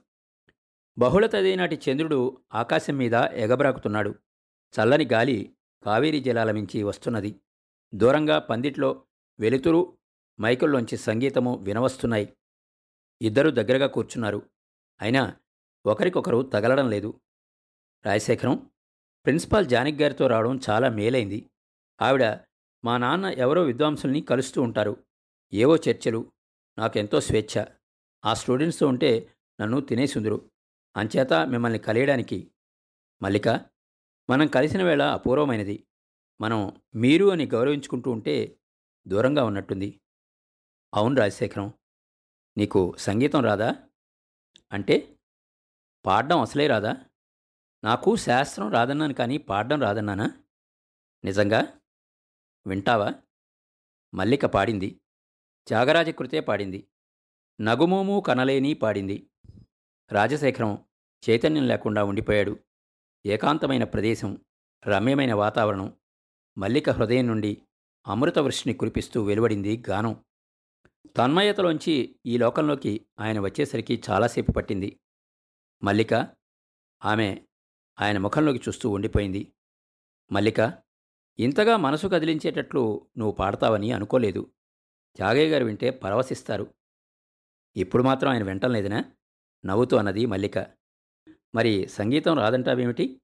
బహుళ 0.98 1.26
తదేనాటి 1.26 1.80
చంద్రుడు 1.90 2.40
ఆకాశం 2.54 2.96
మీద 2.96 3.14
ఎగబ్రాకుతున్నాడు. 3.14 4.14
చల్లని 4.78 5.08
గాలి 5.12 5.56
కావేరీ 5.84 6.20
జలాల 6.20 6.50
మించి 6.50 6.82
వస్తున్నది. 6.82 7.40
దూరంగా 7.94 8.38
పందిట్లో 8.38 9.06
వెలుతురు 9.40 9.98
మైకుల్లోంచి 10.40 10.96
సంగీతము 10.96 11.56
వినవస్తున్నాయి. 11.56 12.36
ఇద్దరూ 13.22 13.50
దగ్గరగా 13.50 13.86
కూర్చున్నారు. 13.86 14.50
అయినా 15.00 15.36
ఒకరికొకరు 15.86 16.42
తగలడం 16.42 16.90
లేదు. 16.90 17.20
రాజశేఖరం 18.06 18.70
ప్రిన్సిపాల్ 19.24 19.66
జానక్ 19.66 20.02
గారితో 20.02 20.26
రావడం 20.26 20.60
చాలా 20.70 20.88
మేలైంది. 20.88 21.50
ఆవిడ 22.02 22.38
మా 22.84 22.98
నాన్న 22.98 23.24
ఎవరో 23.26 23.62
విద్వాంసుల్ని 23.62 24.20
కలుస్తూ 24.20 24.62
ఉంటారు. 24.62 25.04
ఏవో 25.54 25.76
చర్చలు. 25.76 26.32
నాకెంతో 26.78 27.20
స్వేచ్ఛ. 27.20 27.64
ఆ 28.24 28.34
స్టూడెంట్స్తో 28.34 28.88
ఉంటే 28.88 29.34
నన్ను 29.60 29.80
తినేసుందురు. 29.80 30.50
అంచేత 30.96 31.32
మిమ్మల్ని 31.32 31.78
కలియడానికి. 31.78 32.50
మల్లిక 33.22 33.73
మనం 34.30 34.46
కలిసిన 34.46 34.82
వేళ 34.82 35.02
అపూర్వమైనది. 35.02 35.86
మనం 36.40 36.82
మీరు 36.94 37.30
అని 37.30 37.46
గౌరవించుకుంటూ 37.46 38.10
ఉంటే 38.10 38.58
దూరంగా 39.08 39.44
ఉన్నట్టుంది. 39.44 40.00
అవును 40.94 41.20
రాజశేఖరం 41.20 41.72
నీకు 42.58 42.94
సంగీతం 42.98 43.44
రాదా? 43.44 43.74
అంటే 44.72 45.18
పాడడం 46.06 46.40
అసలే 46.40 46.66
రాదా? 46.66 46.96
నాకు 47.84 48.16
శాస్త్రం 48.16 48.72
రాదన్నాను 48.72 49.14
కానీ 49.14 49.38
పాడడం 49.38 49.82
రాదన్నానా? 49.82 50.42
నిజంగా? 51.24 51.80
వింటావా? 52.66 53.14
మల్లిక 54.14 54.46
పాడింది. 54.46 55.00
త్యాగరాజకృతే 55.66 56.40
పాడింది. 56.40 56.88
నగుమోము 57.60 58.20
కనలేని 58.20 58.74
పాడింది. 58.74 59.30
రాజశేఖరం 60.12 60.84
చైతన్యం 61.30 61.68
లేకుండా 61.68 62.04
ఉండిపోయాడు. 62.04 62.58
ఏకాంతమైన 63.26 63.84
ప్రదేశం 63.84 64.44
రమ్యమైన 64.86 65.34
వాతావరణం 65.34 65.96
మల్లిక 66.58 66.90
హృదయం 66.90 67.26
నుండి 67.26 67.62
అమృతవృష్ణి 68.06 68.74
కురిపిస్తూ 68.74 69.24
వెలువడింది 69.24 69.82
గానం. 69.88 70.24
తన్మయతలోంచి 71.16 72.18
ఈ 72.26 72.38
లోకంలోకి 72.38 73.06
ఆయన 73.20 73.40
వచ్చేసరికి 73.40 74.02
చాలాసేపు 74.10 74.52
పట్టింది. 74.52 75.00
మల్లిక 75.82 76.14
ఆమె 77.04 77.42
ఆయన 78.00 78.18
ముఖంలోకి 78.18 78.58
చూస్తూ 78.58 78.90
ఉండిపోయింది. 78.90 79.52
మల్లిక 80.32 80.82
ఇంతగా 81.38 81.76
మనసు 81.76 82.06
కదిలించేటట్లు 82.06 83.10
నువ్వు 83.18 83.32
పాడతావని 83.32 83.92
అనుకోలేదు. 83.92 84.52
త్యాగయ్య 85.16 85.50
గారు 85.50 85.64
వింటే 85.64 85.90
పరవశిస్తారు. 85.90 86.74
ఇప్పుడు 87.76 88.02
మాత్రం 88.02 88.30
ఆయన 88.30 88.42
వింటం 88.42 88.72
లేదనా 88.72 89.04
నవ్వుతూ 89.66 89.96
అన్నది 89.96 90.26
మల్లిక. 90.26 90.58
మరి 91.54 91.88
సంగీతం 91.88 92.38
రాదంటావేమిటి? 92.38 93.20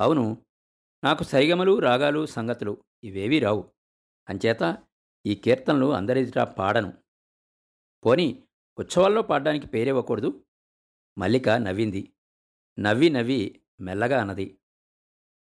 అవును 0.00 0.46
నాకు 1.04 1.24
సరిగమలు 1.24 1.78
రాగాలు 1.78 2.26
సంగతులు 2.26 2.84
ఇవేవీ 3.04 3.38
రావు. 3.38 3.72
అంచేత 4.28 4.78
ఈ 5.26 5.34
కీర్తనలు 5.34 5.92
అందరిదిటా 5.92 6.44
పాడను. 6.44 7.02
పోని 8.06 8.42
ఉత్సవాల్లో 8.78 9.22
పాడడానికి 9.22 9.66
పేరివ్వకూడదు? 9.66 10.44
మల్లిక 11.18 11.48
నవ్వింది. 11.48 12.12
నవ్వి 12.78 13.10
నవ్వి 13.10 13.60
మెల్లగా 13.80 14.20
అన్నది. 14.20 14.58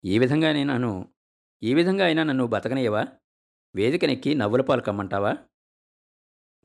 ఈ 0.04 0.18
విధంగా 0.18 0.52
నన్ను 0.52 1.14
ఈ 1.62 1.75
విధంగా 1.75 2.04
అయినా 2.04 2.23
నన్ను 2.23 2.47
బతకనేవా 2.47 3.06
వేదికనెక్కి 3.75 4.35
నవ్వుల 4.35 4.61
పాలు 4.61 4.80
కమ్మంటావా? 4.80 5.37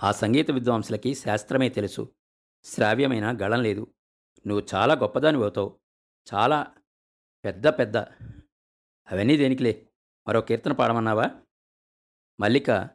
ఆ 0.03 0.11
సంగీత 0.11 0.51
విద్వాంసులకి 0.51 1.13
శాస్త్రమే 1.13 1.69
తెలుసు. 1.69 2.15
శ్రావ్యమైన 2.63 3.37
గళం 3.41 3.63
లేదు. 3.63 3.93
నువ్వు 4.47 4.67
చాలా 4.75 4.93
గొప్పదాని 4.93 5.37
అవుతావు. 5.37 5.79
చాలా 6.33 6.75
పెద్ద 7.45 7.67
పెద్ద 7.67 7.97
అవన్నీ 9.11 9.37
దేనికిలే. 9.37 9.89
మరో 10.27 10.41
కీర్తన 10.41 10.71
పాడమన్నావా? 10.71 11.41
మల్లిక 12.39 12.89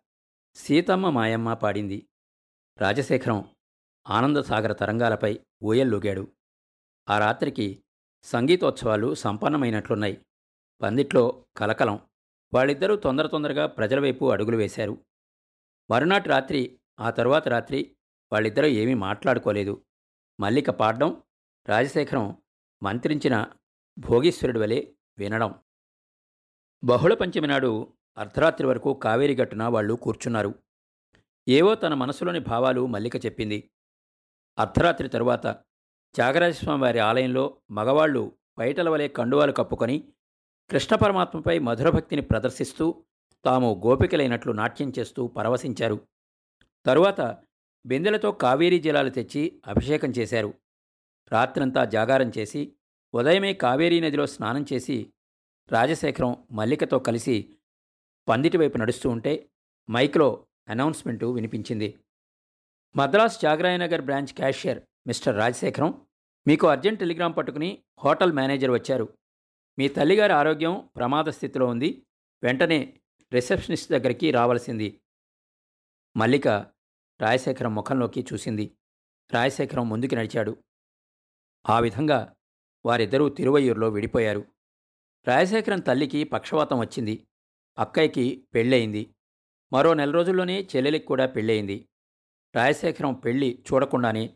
సీతమ్మ 0.54 1.10
మాయమ్మ 1.10 1.54
పాడింది. 1.54 2.08
రాజశేఖరం 2.78 3.50
ఆనందసాగర 4.08 4.72
తరంగాలపై 4.72 5.40
ఊయల్లుగాడు 5.62 6.32
ఆ 7.10 7.18
రాత్రికి 7.18 7.84
సంగీతోత్సవాలు 8.22 9.14
సంపన్నమైనట్లున్నాయి. 9.14 10.24
పందిట్లో 10.82 11.44
కలకలం. 11.56 12.00
వాళ్ళిద్దరూ 12.54 12.96
తొందర 12.96 13.26
తొందరగా 13.26 13.66
ప్రజల 13.66 14.00
వైపు 14.00 14.30
అడుగులు 14.32 14.56
వేశారు. 14.56 15.04
మరునాటి 15.90 16.28
రాత్రి 16.28 16.80
ఆ 17.00 17.10
తరువాత 17.10 17.48
రాత్రి 17.48 17.96
వాళ్ళిద్దరూ 18.32 18.66
ఏమీ 18.66 18.94
మాట్లాడుకోలేదు. 18.94 19.84
మల్లిక 20.40 20.70
పాడడం 20.70 21.22
రాజశేఖరం 21.68 22.36
మంత్రించిన 22.82 23.46
భోగేశ్వరుడి 23.98 24.58
వలె 24.58 24.86
వినడం. 25.18 25.54
బహుళ 26.84 27.14
పంచమి 27.14 27.46
నాడు 27.46 27.92
అర్ధరాత్రి 28.18 28.66
వరకు 28.66 28.94
కావేరి 28.94 29.36
గట్టున 29.36 29.64
వాళ్ళు 29.64 29.94
కూర్చున్నారు. 29.94 30.54
ఏవో 31.48 31.74
తన 31.74 31.94
మనసులోని 31.94 32.38
భావాలు 32.38 32.86
మల్లిక 32.86 33.16
చెప్పింది. 33.16 33.70
అర్ధరాత్రి 34.58 35.08
తరువాత 35.08 35.46
త్యాగరాజస్వామి 36.14 36.82
వారి 36.82 36.98
ఆలయంలో 36.98 37.60
మగవాళ్ళు 37.70 38.38
పైటల 38.58 38.88
వలె 38.88 39.08
కండువాలు 39.08 39.52
కప్పుకొని 39.52 40.12
కృష్ణ 40.70 40.96
పరమాత్మపై 40.96 41.58
మధుర 41.58 41.90
భక్తిని 41.90 42.22
ప్రదర్శిస్తూ 42.22 43.04
తాము 43.44 43.82
గోపికలైనట్లు 43.86 44.52
నాట్యం 44.52 44.92
చేస్తూ 44.98 45.26
పరవశించారు. 45.26 46.08
తరువాత 46.86 47.42
బిందెలతో 47.86 48.32
కావేరీ 48.32 48.78
జలాలు 48.78 49.10
తెచ్చి 49.10 49.62
అభిషేకం 49.66 50.08
చేశారు. 50.08 50.54
రాత్రంతా 51.32 51.84
జాగారం 51.84 52.32
చేసి 52.38 52.76
ఉదయమే 53.14 53.54
కావేరీ 53.54 54.00
నదిలో 54.00 54.26
స్నానం 54.26 54.66
చేసి 54.72 55.12
రాజశేఖరం 55.72 56.46
మల్లికతో 56.52 56.98
కలిసి 56.98 57.56
పందిటి 58.28 58.56
వైపు 58.56 58.78
నడుస్తూ 58.78 59.10
ఉంటే 59.10 59.48
మైక్లో 59.90 60.46
అనౌన్స్మెంటు 60.68 61.26
వినిపించింది. 61.26 61.98
Madras 62.96 63.40
Jagarayanagar 63.40 64.00
branch 64.00 64.34
cashier 64.34 64.82
mister 65.06 65.36
Rajasekharam 65.36 66.06
మీకు 66.46 66.66
అర్జెంట్ 66.66 67.00
టెలిగ్రామ్ 67.00 67.36
పట్టుకుని 67.36 67.82
హోటల్ 68.04 68.32
మేనేజర్ 68.32 68.70
వచ్చారు. 68.70 69.18
మీ 69.78 69.88
తల్లిగారి 69.88 70.32
ఆరోగ్యం 70.32 70.90
ప్రమాద 70.96 71.24
స్థితిలో 71.24 71.66
ఉంది. 71.66 72.06
వెంటనే 72.42 73.00
రిసెప్షనిస్ట్ 73.32 73.92
దగ్గరికి 73.92 74.30
రావాల్సింది. 74.30 75.00
మల్లిక 76.16 76.48
రాజశేఖరం 77.20 77.74
ముఖంలోకి 77.74 78.26
చూసింది. 78.32 78.76
రాజశేఖరం 79.32 79.88
ముందుకు 79.88 80.14
నడిచాడు. 80.14 80.56
ఆ 81.68 81.80
విధంగా 81.80 82.34
వారిద్దరూ 82.86 83.28
తిరువయ్యూరులో 83.28 83.88
విడిపోయారు. 83.88 84.44
రాజశేఖరన్ 85.28 85.82
తల్లికి 85.82 86.24
పక్షవాతం 86.24 86.78
వచ్చింది. 86.78 87.26
అక్కయ్యకి 87.78 88.46
పెళ్ళయింది. 88.54 89.14
మరో 89.72 89.94
నెల 89.94 90.10
రోజుల్లోనే 90.10 90.68
చెల్లెలికి 90.76 91.06
కూడా 91.06 91.26
పెళ్ళయింది. 91.26 91.88
రాజశేఖరం 92.56 93.14
పెళ్ళి 93.14 93.64
చూడకుండానే 93.72 94.34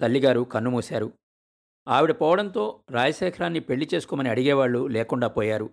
తల్లిగారు 0.00 0.40
కన్నుమూశారు. 0.40 1.12
ఆవిడ 1.88 2.10
పోవడంతో 2.20 2.84
రాజశేఖరాన్ని 2.90 3.60
పెళ్ళి 3.60 3.88
చేసుకోమని 3.94 4.28
అడిగేవాళ్ళు 4.28 4.86
లేకుండా 4.86 5.28
పోయారు. 5.28 5.70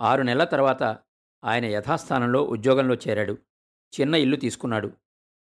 ఆరు 0.00 0.22
నెలల 0.22 0.44
తర్వాత 0.44 0.82
ఆయన 1.44 1.64
యథాస్థానంలో 1.64 2.42
ఉద్యోగంలో 2.44 2.94
చేరాడు. 2.94 3.38
చిన్న 4.00 4.14
ఇల్లు 4.14 4.36
తీసుకున్నాడు. 4.36 4.92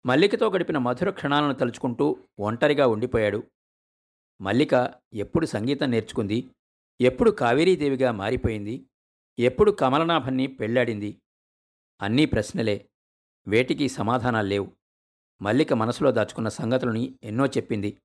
మల్లికతో 0.05 0.49
గడిపిన 0.49 0.77
మధుర 0.77 1.09
క్షణాలను 1.09 1.53
తలుచుకుంటూ 1.53 2.19
ఒంటరిగా 2.39 2.87
ఉండిపోయాడు. 2.87 3.43
మల్లిక 4.41 4.93
ఎప్పుడు 5.13 5.45
సంగీతం 5.45 5.91
నేర్చుకుంది? 5.91 6.49
ఎప్పుడు 7.01 7.31
కావేరీదేవిగా 7.31 8.11
మారిపోయింది? 8.11 8.85
ఎప్పుడు 9.39 9.71
కమలనాభన్ని 9.71 10.47
పెళ్ళాడింది 10.47 11.21
అన్నీ 12.01 12.25
ప్రశ్నలే. 12.25 12.89
వేటికి 13.47 13.89
సమాధానాలు 13.89 14.47
లేవు 14.47 14.71
మల్లిక 15.41 15.73
మనసులో 15.73 16.11
దాచుకున్న 16.11 16.47
సంగతులని 16.47 17.19
ఎన్నో 17.23 17.45
చెప్పింది. 17.45 18.01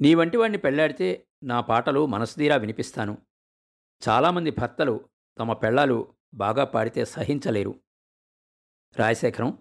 నీ 0.00 0.14
వంటి 0.14 0.36
వాణ్ణి 0.36 0.58
పెళ్ళాడితే 0.58 1.26
నా 1.42 1.60
పాటలు 1.60 2.06
మనసుదీరా 2.06 2.56
వినిపిస్తాను. 2.56 3.18
చాలామంది 4.08 4.50
భర్తలు 4.50 5.08
తమ 5.38 5.52
పెళ్ళాలు 5.52 6.14
బాగా 6.34 6.64
పాడితే 6.64 7.04
సహించలేరు. 7.04 7.80
రాజశేఖరం 8.96 9.58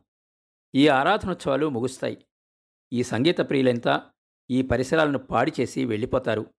ఈ 0.75 0.88
ఆరాధనోత్సవాలు 0.88 1.70
ముగుస్తాయి. 1.70 2.25
ఈ 2.94 3.04
సంగీత 3.04 3.38
ప్రియులంతా? 3.40 4.12
ఈ 4.50 4.62
పరిసరాలను 4.62 5.19
పాడి 5.19 5.53
చేసి 5.60 5.86
వెళ్ళిపోతారు. 5.86 6.53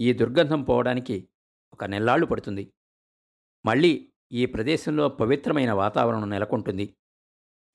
ఈ 0.00 0.12
దుర్గంధం 0.12 0.62
పోవడానికి 0.62 1.28
ఒక 1.72 1.84
నెల్లాళ్ళు 1.84 2.26
పడుతుంది. 2.26 2.72
మళ్ళీ 3.66 4.12
ఈ 4.32 4.46
ప్రదేశంలో 4.46 5.08
పవిత్రమైన 5.08 5.72
వాతావరణం 5.72 6.30
నెలకొంటుంది. 6.30 6.96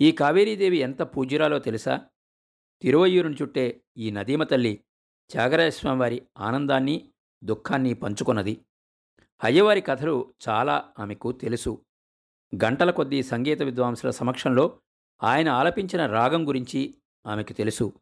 ఈ 0.02 0.12
కావేరీదేవి 0.12 0.78
ఎంత 0.78 1.02
పూజ్యురాలో 1.02 1.60
తెలుసా? 1.60 2.10
తిరువయ్యూరును 2.82 3.36
చుట్టే 3.42 3.82
ఈ 3.98 4.12
నదీమ 4.12 4.44
తల్లి 4.44 4.84
త్యాగరాజస్వామివారి 5.30 6.28
ఆనందాన్ని 6.38 7.12
దుఃఖాన్ని 7.44 7.94
పంచుకున్నది. 7.94 8.66
అయ్యవారి 9.44 9.82
కథలు 9.82 10.34
చాలా 10.50 10.94
ఆమెకు 11.00 11.32
తెలుసు. 11.32 11.86
గంటల 12.64 12.92
కొద్దీ 12.92 13.24
సంగీత 13.24 13.62
విద్వాంసుల 13.62 14.10
సమక్షంలో 14.10 14.82
ఆయన 15.24 15.50
ఆలపించిన 15.50 16.06
రాగం 16.06 16.48
గురించి 16.48 16.98
ఆమెకు 17.28 17.54
తెలుసు. 17.54 17.94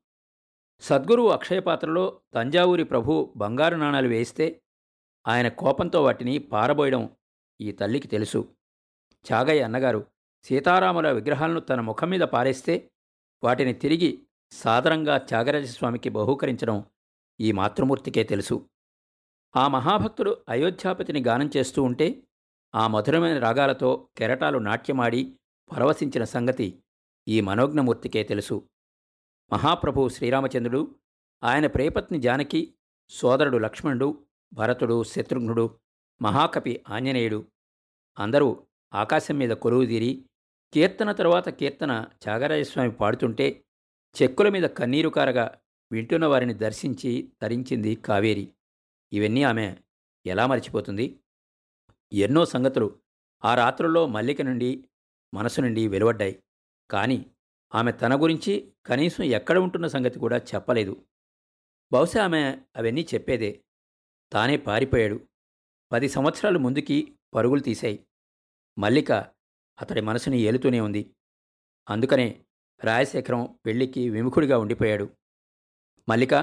సద్గురువు 0.81 1.29
అక్షయపాత్రలో 1.29 2.21
తంజావూరి 2.33 2.83
ప్రభు 2.83 3.33
బంగారు 3.37 3.75
నాణాలు 3.75 4.07
వేయిస్తే 4.07 4.61
ఆయన 5.27 5.47
కోపంతో 5.47 6.03
వాటిని 6.03 6.37
పారబోయడం 6.37 7.09
ఈ 7.61 7.71
తల్లికి 7.71 8.07
తెలుసు. 8.07 8.55
చాగయ్య 9.31 9.61
అన్నగారు 9.61 10.05
సీతారాముల 10.43 11.11
విగ్రహాలను 11.11 11.59
తన 11.59 11.81
ముఖం 11.81 12.09
మీద 12.09 12.21
పారేస్తే 12.21 12.91
వాటిని 13.43 13.73
తిరిగి 13.73 14.23
సాదరంగా 14.51 15.17
త్యాగరాజస్వామికి 15.17 16.09
బహూకరించడం 16.09 16.85
ఈ 17.39 17.51
మాతృమూర్తికే 17.51 18.23
తెలుసు. 18.23 18.69
ఆ 19.55 19.67
మహాభక్తుడు 19.67 20.37
అయోధ్యాపతిని 20.49 21.23
గానం 21.23 21.51
చేస్తూ 21.57 21.83
ఉంటే 21.83 22.23
ఆ 22.75 22.87
మధురమైన 22.87 23.39
రాగాలతో 23.39 24.07
కెరటాలు 24.17 24.57
నాట్యమాడి 24.57 25.35
పరవశించిన 25.71 26.23
సంగతి 26.23 26.83
ఈ 27.27 27.41
మనోజ్ఞమూర్తికే 27.41 28.23
తెలుసు. 28.23 28.69
మహాప్రభు 29.53 30.09
శ్రీరామచంద్రుడు 30.09 30.95
ఆయన 31.43 31.67
ప్రేపత్ని 31.67 32.21
జానకి 32.21 32.73
సోదరుడు 33.09 33.57
లక్ష్మణుడు 33.57 34.25
భరతుడు 34.53 35.03
శత్రుఘ్నుడు 35.03 35.79
మహాకవి 36.21 36.83
ఆంజనేయుడు. 36.89 37.47
అందరూ 38.19 38.67
ఆకాశం 38.93 39.37
మీద 39.37 39.49
కొలువుదీరి 39.49 40.25
కీర్తన 40.73 41.11
తరువాత 41.11 41.49
కీర్తన 41.49 42.05
త్యాగరాజస్వామి 42.21 42.91
పాడుతుంటే 42.91 43.65
చెక్కుల 44.21 44.49
మీద 44.49 44.63
కన్నీరు 44.63 45.09
కారగా 45.09 45.57
వింటున్న 45.91 46.25
వారిని 46.25 46.53
దర్శించి 46.53 47.29
తరించింది 47.41 47.95
కావేరి. 47.95 48.51
ఇవన్నీ 49.13 49.43
ఆమె 49.43 49.75
ఎలా 50.25 50.47
మర్చిపోతుంది? 50.47 51.19
ఎన్నో 52.13 52.45
సంగతులు 52.45 52.99
ఆ 53.45 53.55
రాత్రుల్లో 53.55 54.07
మల్లిక 54.07 54.41
నుండి 54.41 54.85
మనసు 55.33 55.61
నుండి 55.61 55.87
వెలువడ్డాయి. 55.87 56.43
కానీ 56.91 57.25
ఆమె 57.75 57.91
తన 57.91 58.21
గురించి 58.21 58.73
కనీసం 58.85 59.23
ఎక్కడ 59.23 59.57
ఉంటున్న 59.57 59.87
సంగతి 59.87 60.19
కూడా 60.19 60.37
చెప్పలేదు. 60.37 61.05
బహుశా 61.93 62.23
ఆమె 62.23 62.61
అవన్నీ 62.75 63.07
చెప్పేదే. 63.13 63.63
తానే 64.31 64.57
పారిపోయాడు. 64.57 65.27
పది 65.91 66.09
సంవత్సరాలు 66.09 66.59
ముందుకి 66.59 67.19
పరుగులు 67.33 67.59
తీశాయి. 67.59 68.07
మల్లిక 68.79 69.11
అతడి 69.81 70.01
మనసుని 70.01 70.39
ఏలుతూనే 70.39 70.79
ఉంది. 70.79 71.15
అందుకనే 71.89 72.45
రాయశేఖరం 72.83 73.59
పెళ్ళికి 73.65 74.09
విముఖుడిగా 74.09 74.57
ఉండిపోయాడు. 74.57 75.09
మల్లిక 76.09 76.33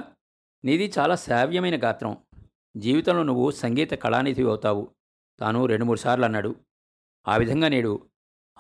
నీది 0.65 0.93
చాలా 0.99 1.17
శ్రావ్యమైన 1.17 1.85
గాత్రం. 1.85 2.25
జీవితంలో 2.77 3.23
నువ్వు 3.23 3.51
సంగీత 3.51 3.91
కళానిధి 3.91 4.43
అవుతావు. 4.43 4.95
తాను 5.41 5.67
రెండు 5.67 5.85
మూడు 5.85 5.99
సార్లు 5.99 6.25
అన్నాడు. 6.25 6.57
ఆ 7.29 7.37
విధంగా 7.37 7.69
నేడు 7.69 8.11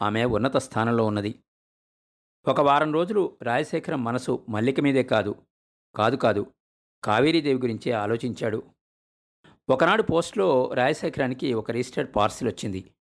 ఆమె 0.02 0.24
ఉన్నత 0.24 0.56
స్థానంలో 0.56 1.04
ఉన్నది. 1.04 1.42
ఒక 2.48 2.60
వారం 2.60 2.92
రోజులు 2.92 3.38
రాజశేఖరం 3.42 4.04
మనసు 4.04 4.46
మల్లిక 4.48 4.80
మీదే 4.80 5.02
కాదు 5.02 5.46
కాదు 5.96 6.16
కాదు 6.16 6.52
కావేరీదేవి 7.04 7.60
గురించే 7.60 7.92
ఆలోచించాడు. 7.92 8.62
ఒకనాడు 9.70 10.02
పోస్ట్లో 10.02 10.72
రాజశేఖరానికి 10.74 11.54
ఒక 11.54 11.70
రిజిస్టర్డ్ 11.70 12.16
పార్సిల్ 12.16 12.50
వచ్చింది. 12.50 12.94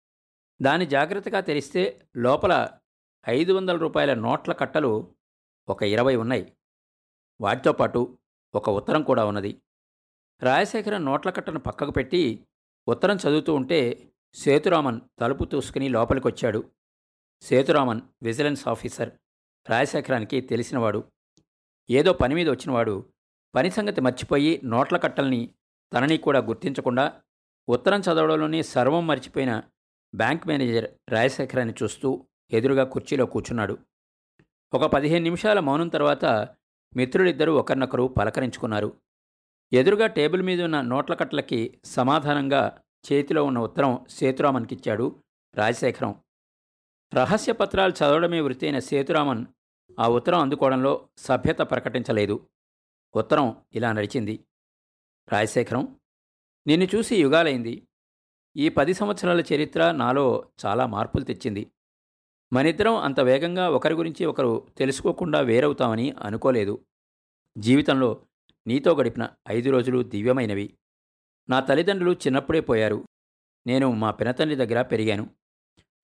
దాన్ని 0.62 0.86
జాగ్రత్తగా 0.86 1.39
తెరిస్తే 1.39 2.08
లోపల 2.17 2.69
ఐదు 3.29 3.53
వందల 3.53 3.77
రూపాయల 3.77 4.13
నోట్ల 4.13 4.53
కట్టలు 4.53 5.15
ఒక 5.69 5.84
ఇరవై 5.84 6.15
ఉన్నాయి. 6.15 6.53
వాటితో 7.41 7.73
పాటు 7.73 8.17
ఒక 8.56 8.69
ఉత్తరం 8.69 9.03
కూడా 9.03 9.25
ఉన్నది. 9.25 9.62
రాజశేఖరం 10.43 11.06
నోట్ల 11.06 11.29
కట్టను 11.29 11.60
పక్కకు 11.60 11.91
పెట్టి 11.91 12.47
ఉత్తరం 12.88 13.15
చదువుతూ 13.15 13.53
ఉంటే 13.53 14.12
సేతురామన్ 14.34 15.01
తలుపు 15.19 15.43
తూసుకుని 15.43 15.89
లోపలికొచ్చాడు. 15.89 16.71
Sethuraman 17.41 18.01
vigilance 18.23 18.67
officer. 18.67 19.12
రాజశేఖరానికి 19.69 20.41
తెలిసినవాడు. 20.41 21.04
ఏదో 21.89 22.13
పని 22.13 22.36
మీద 22.36 22.49
వచ్చినవాడు. 22.49 23.10
పని 23.56 23.71
సంగతి 23.71 24.02
మర్చిపోయి 24.02 24.62
నోట్ల 24.63 24.97
కట్టల్ని 24.97 25.54
తనని 25.93 26.17
కూడా 26.17 26.39
గుర్తించకుండా 26.39 27.21
ఉత్తరం 27.69 27.99
చదవడంలోనే 27.99 28.63
సర్వం 28.63 29.08
మర్చిపోయిన 29.08 29.63
బ్యాంక్ 30.15 30.47
మేనేజర్ 30.47 31.12
రాజశేఖరాన్ని 31.12 31.73
చూస్తూ 31.84 32.26
ఎదురుగా 32.52 32.84
కుర్చీలో 32.84 33.26
కూర్చున్నాడు. 33.26 33.78
ఒక 34.73 34.86
పదిహేను 34.86 35.23
నిమిషాల 35.23 35.60
మౌనం 35.60 35.88
తర్వాత 35.88 36.26
మిత్రులిద్దరూ 36.95 37.56
ఒకరినొకరు 37.56 38.15
పలకరించుకున్నారు. 38.19 39.02
ఎదురుగా 39.73 40.08
టేబుల్ 40.08 40.41
మీద 40.41 40.62
ఉన్న 40.62 40.82
నోట్ల 40.82 41.13
కట్టలకి 41.13 41.80
సమాధానంగా 41.86 42.82
చేతిలో 43.12 43.43
ఉన్న 43.43 43.60
ఉత్తరం 43.60 44.06
సేతురామన్కిచ్చాడు 44.10 45.23
రాజశేఖరం. 45.56 46.23
రహస్య 47.13 47.52
పత్రాలు 47.52 47.91
చదవడమే 47.91 48.41
వృత్తి 48.41 48.65
అయిన 48.65 48.80
సేతురామన్ 48.80 49.45
ఆ 49.99 50.10
ఉత్తరం 50.10 50.39
అందుకోవడంలో 50.39 51.10
సభ్యత 51.17 51.58
ప్రకటించలేదు. 51.58 52.49
ఉత్తరం 53.15 53.56
ఇలా 53.73 53.91
నడిచింది. 53.91 54.45
రాజశేఖరం 55.32 55.99
నిన్ను 56.67 56.97
చూసి 56.97 57.15
యుగాలైంది. 57.15 57.88
ఈ 58.58 58.69
పది 58.69 58.93
సంవత్సరాల 58.93 59.39
చరిత్ర 59.39 59.91
నాలో 59.91 60.49
చాలా 60.65 60.86
మార్పులు 60.86 61.23
తెచ్చింది. 61.23 61.71
మనిద్దరం 62.54 62.95
అంత 62.95 63.19
వేగంగా 63.19 63.69
ఒకరి 63.69 63.93
గురించి 63.93 64.26
ఒకరు 64.26 64.67
తెలుసుకోకుండా 64.78 65.39
వేరవుతామని 65.39 66.12
అనుకోలేదు. 66.12 66.86
జీవితంలో 67.58 68.26
నీతో 68.67 68.95
గడిపిన 68.95 69.30
ఐదు 69.49 69.69
రోజులు 69.69 70.04
దివ్యమైనవి. 70.04 70.78
నా 71.49 71.60
తల్లిదండ్రులు 71.60 72.13
చిన్నప్పుడే 72.13 72.60
పోయారు. 72.60 73.08
నేను 73.67 73.91
మా 73.91 74.12
పినతండ్రి 74.12 74.65
దగ్గర 74.65 74.82
పెరిగాను. 74.82 75.42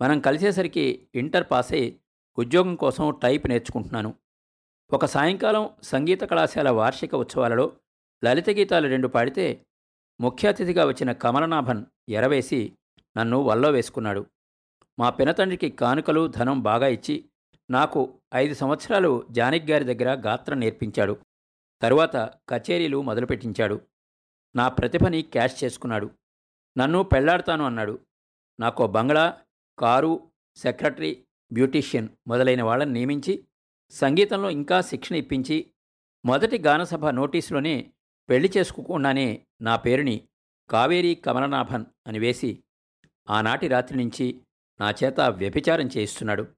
మనం 0.02 0.20
కలిసేసరికి 0.20 1.10
ఇంటర్ 1.16 1.48
పాస్ 1.52 1.74
అయి 1.74 2.00
ఉద్యోగం 2.40 2.76
కోసం 2.76 3.20
టైప్ 3.24 3.48
నేర్చుకుంటున్నాను. 3.48 4.16
ఒక 4.94 5.06
సాయంకాలం 5.06 5.70
సంగీత 5.84 6.22
కళాశాల 6.22 6.70
వార్షిక 6.70 7.16
ఉత్సవాలలో 7.16 7.76
లలిత 8.26 8.50
గీతాలు 8.50 8.88
రెండు 8.88 9.08
పాడితే 9.08 9.66
ముఖ్య 10.22 10.48
అతిథిగా 10.48 10.86
వచ్చిన 10.86 11.12
కమలనాభన్ 11.12 11.86
ఎరవేసి 12.10 12.78
నన్ను 13.18 13.38
వల్లో 13.38 13.72
వేసుకున్నాడు. 13.72 14.26
మా 15.00 15.10
పినతండ్రికి 15.10 15.70
కానుకలు 15.70 16.28
ధనం 16.28 16.62
బాగా 16.62 16.88
ఇచ్చి 16.88 17.30
నాకు 17.70 18.20
ఐదు 18.36 18.54
సంవత్సరాలు 18.54 19.28
జానక్ 19.32 19.70
గారి 19.70 19.94
దగ్గర 19.94 20.22
గాత్రం 20.22 20.60
నేర్పించాడు. 20.60 21.18
తరువాత 21.82 22.16
కచేరీలు 22.50 23.02
మొదలుపెట్టించాడు. 23.02 23.82
నా 24.56 24.70
ప్రతిభని 24.70 25.22
క్యాష్ 25.22 25.64
చేసుకున్నాడు. 25.64 26.10
నన్ను 26.78 27.04
పెళ్ళాడతాను 27.04 27.66
అన్నాడు. 27.66 28.00
నాకు 28.60 28.88
బంగ్లా 28.88 29.42
కారు 29.80 30.32
సెక్రటరీ 30.56 31.26
బ్యూటీషియన్ 31.54 32.10
మొదలైన 32.28 32.64
వాళ్ళని 32.64 32.94
నియమించి 32.94 33.48
సంగీతంలో 33.90 34.50
ఇంకా 34.50 34.82
శిక్షణ 34.82 35.16
ఇప్పించి 35.16 35.74
మొదటి 36.26 36.58
గానసభ 36.58 37.06
నోటీసులోనే 37.06 37.94
పెళ్ళి 38.30 38.52
చేసుకోకుండానే 38.58 39.48
నా 39.62 39.76
పేరుని 39.76 40.30
కావేరీ 40.70 41.16
కమలనాభన్ 41.16 41.86
అని 42.08 42.20
వేసి 42.20 42.64
ఆనాటి 43.30 43.68
రాత్రి 43.68 43.98
నుంచి 43.98 44.46
నా 44.80 44.94
చేత 45.04 45.20
వ్యభిచారం 45.20 45.88
చేయిస్తున్నాడు. 45.88 46.56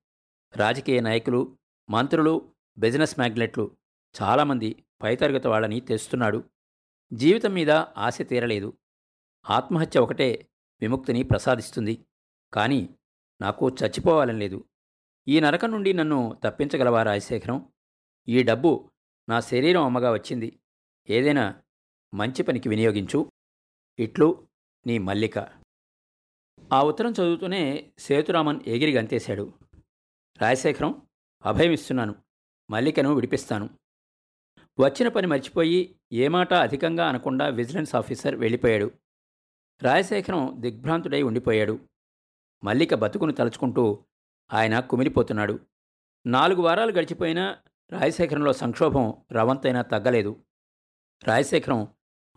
రాజకీయ 0.56 1.00
నాయకులు 1.00 1.58
మంత్రులు 1.90 2.54
బిజినెస్ 2.78 3.20
మ్యాగ్నెట్లు 3.20 3.78
చాలామంది 4.22 4.86
పైతరగతి 5.02 5.48
వాళ్ళని 5.48 5.80
తెస్తున్నాడు. 5.80 6.50
జీవితం 7.14 7.54
మీద 7.54 7.72
ఆశ 7.72 8.22
తీరలేదు. 8.22 8.78
ఆత్మహత్య 9.50 10.00
ఒకటే 10.00 10.50
విముక్తిని 10.82 11.24
ప్రసాదిస్తుంది. 11.24 12.06
కానీ 12.54 12.90
నాకు 13.42 13.70
చచ్చిపోవాలని 13.70 14.40
లేదు. 14.40 14.64
ఈ 15.28 15.40
నరకం 15.40 15.72
నుండి 15.72 15.94
నన్ను 15.94 16.40
తప్పించగలవా 16.44 17.04
రాజశేఖరం? 17.04 17.70
ఈ 18.28 18.44
డబ్బు 18.44 18.92
నా 19.30 19.40
శరీరం 19.40 19.84
అమ్మగా 19.84 20.14
వచ్చింది. 20.14 20.60
ఏదైనా 21.10 21.62
మంచి 22.14 22.44
పనికి 22.44 22.70
వినియోగించు. 22.70 23.32
ఇట్లు 24.00 24.48
నీ 24.88 24.98
మల్లిక. 24.98 25.40
ఆ 26.74 26.84
ఉత్తరం 26.84 27.12
చదువుతూనే 27.12 27.94
సేతురామన్ 28.00 28.60
ఎగిరి 28.68 28.94
గంతేశాడు. 28.94 29.54
రాజశేఖరం 30.42 31.08
అభయం 31.46 31.72
ఇస్తున్నాను 31.72 32.16
మల్లికను 32.72 33.14
విడిపిస్తాను. 33.14 33.70
వచ్చిన 34.80 35.08
పని 35.08 35.28
మర్చిపోయి 35.28 35.96
ఏ 36.12 36.28
మాట 36.28 36.54
అధికంగా 36.54 37.08
అనకుండా 37.08 37.48
విజిలెన్స్ 37.48 37.96
ఆఫీసర్ 37.96 38.36
వెళ్ళిపోయాడు. 38.36 38.92
రాజశేఖరం 39.82 40.56
దిగ్భ్రాంతుడై 40.60 41.22
ఉండిపోయాడు. 41.22 41.91
మల్లిక 42.64 42.96
బతుకును 42.96 43.32
తలుచుకుంటూ 43.32 44.04
ఆయన 44.54 44.80
కుమిలిపోతున్నాడు. 44.80 45.60
నాలుగు 46.26 46.62
వారాలు 46.62 46.92
గడిచిపోయినా 46.92 47.58
రాజశేఖరంలో 47.92 48.54
సంక్షోభం 48.54 49.14
రవంతైనా 49.32 49.82
తగ్గలేదు. 49.82 50.44
రాజశేఖరం 51.24 51.88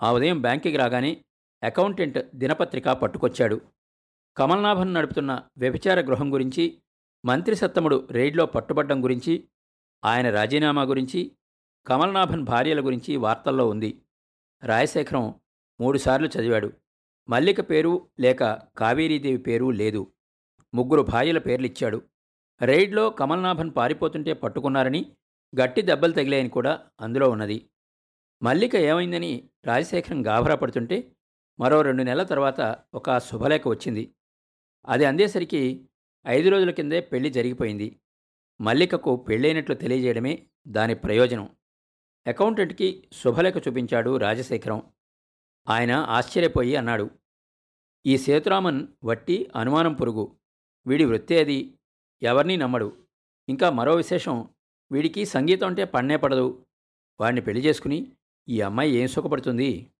ఆ 0.02 0.12
ఉదయం 0.12 0.42
బ్యాంకుకి 0.42 0.76
రాగానే 0.76 1.24
అకౌంటెంట్ 1.62 2.18
దినపత్రిక 2.34 2.88
పట్టుకొచ్చాడు. 2.88 3.60
కమల్నాభన్ 4.36 4.94
నడుపుతున్న 4.94 5.42
వ్యభిచార 5.58 6.00
గృహం 6.00 6.32
గురించి 6.32 6.82
మంత్రి 7.24 7.56
సత్తముడు 7.56 8.08
రైడ్లో 8.10 8.46
పట్టుబడ్డం 8.46 9.04
గురించి 9.04 9.48
ఆయన 10.04 10.30
రాజీనామా 10.30 10.82
గురించి 10.82 11.32
కమల్నాభన్ 11.86 12.44
భార్యల 12.44 12.86
గురించి 12.86 13.16
వార్తల్లో 13.16 13.68
ఉంది. 13.68 14.02
రాజశేఖరం 14.62 15.34
మూడుసార్లు 15.80 16.26
చదివాడు. 16.26 16.72
మల్లిక 17.28 17.70
పేరు 17.70 18.08
లేక 18.20 18.44
కావేరీదేవి 18.76 19.36
పేరు 19.36 19.70
లేదు. 19.70 20.13
ముగ్గురు 20.74 21.02
భార్యల 21.02 21.38
పేర్లిచ్చాడు. 21.38 22.02
రైడ్లో 22.62 23.10
కమల్నాభన్ 23.10 23.72
పారిపోతుంటే 23.76 24.32
పట్టుకున్నారని 24.32 25.16
గట్టి 25.62 25.82
దెబ్బలు 25.82 26.12
తగిలాయని 26.12 26.48
కూడా 26.48 26.86
అందులో 27.00 27.30
ఉన్నది. 27.30 27.70
మల్లిక 28.42 28.76
ఏమైందని 28.76 29.48
రాజశేఖరం 29.64 30.26
గాభరా 30.26 30.54
పడుతుంటే 30.54 31.12
మరో 31.60 31.82
రెండు 31.82 32.02
నెలల 32.02 32.22
తర్వాత 32.22 32.78
ఒక 32.94 33.18
శుభలేఖ 33.18 33.68
వచ్చింది. 33.68 34.14
అది 34.86 35.04
అందేసరికి 35.04 35.88
ఐదు 36.26 36.48
రోజుల 36.48 36.70
కిందే 36.70 37.00
పెళ్ళి 37.00 37.30
జరిగిపోయింది. 37.30 38.00
మల్లికకు 38.60 39.16
పెళ్ళైనట్లు 39.16 39.74
తెలియజేయడమే 39.74 40.46
దాని 40.68 40.94
ప్రయోజనం. 40.94 41.50
అకౌంటెంట్కి 42.26 43.08
శుభలేఖ 43.12 43.54
చూపించాడు 43.68 44.16
రాజశేఖరం. 44.16 44.82
ఆయన 45.68 45.92
ఆశ్చర్యపోయి 45.92 46.76
అన్నాడు 46.76 47.10
ఈ 48.06 48.18
సేతురామన్ 48.18 48.88
వట్టి 49.04 49.50
అనుమానం 49.56 49.94
పురుగు. 49.94 50.36
వీడి 50.86 51.04
వృత్తి 51.04 51.38
అది. 51.38 51.74
ఎవరినీ 52.22 52.56
నమ్మడు. 52.56 53.06
ఇంకా 53.48 53.70
మరో 53.70 53.94
విశేషం 53.94 54.48
వీడికి 54.92 55.24
సంగీతం 55.24 55.66
అంటే 55.66 55.84
పన్నే 55.84 56.16
పడదు. 56.16 56.66
వాడిని 57.20 57.40
పెళ్ళి 57.40 57.64
చేసుకుని 57.64 58.12
ఈ 58.48 58.60
అమ్మాయి 58.60 58.90
ఏం 58.90 59.06
సుఖపడుతుంది? 59.06 59.90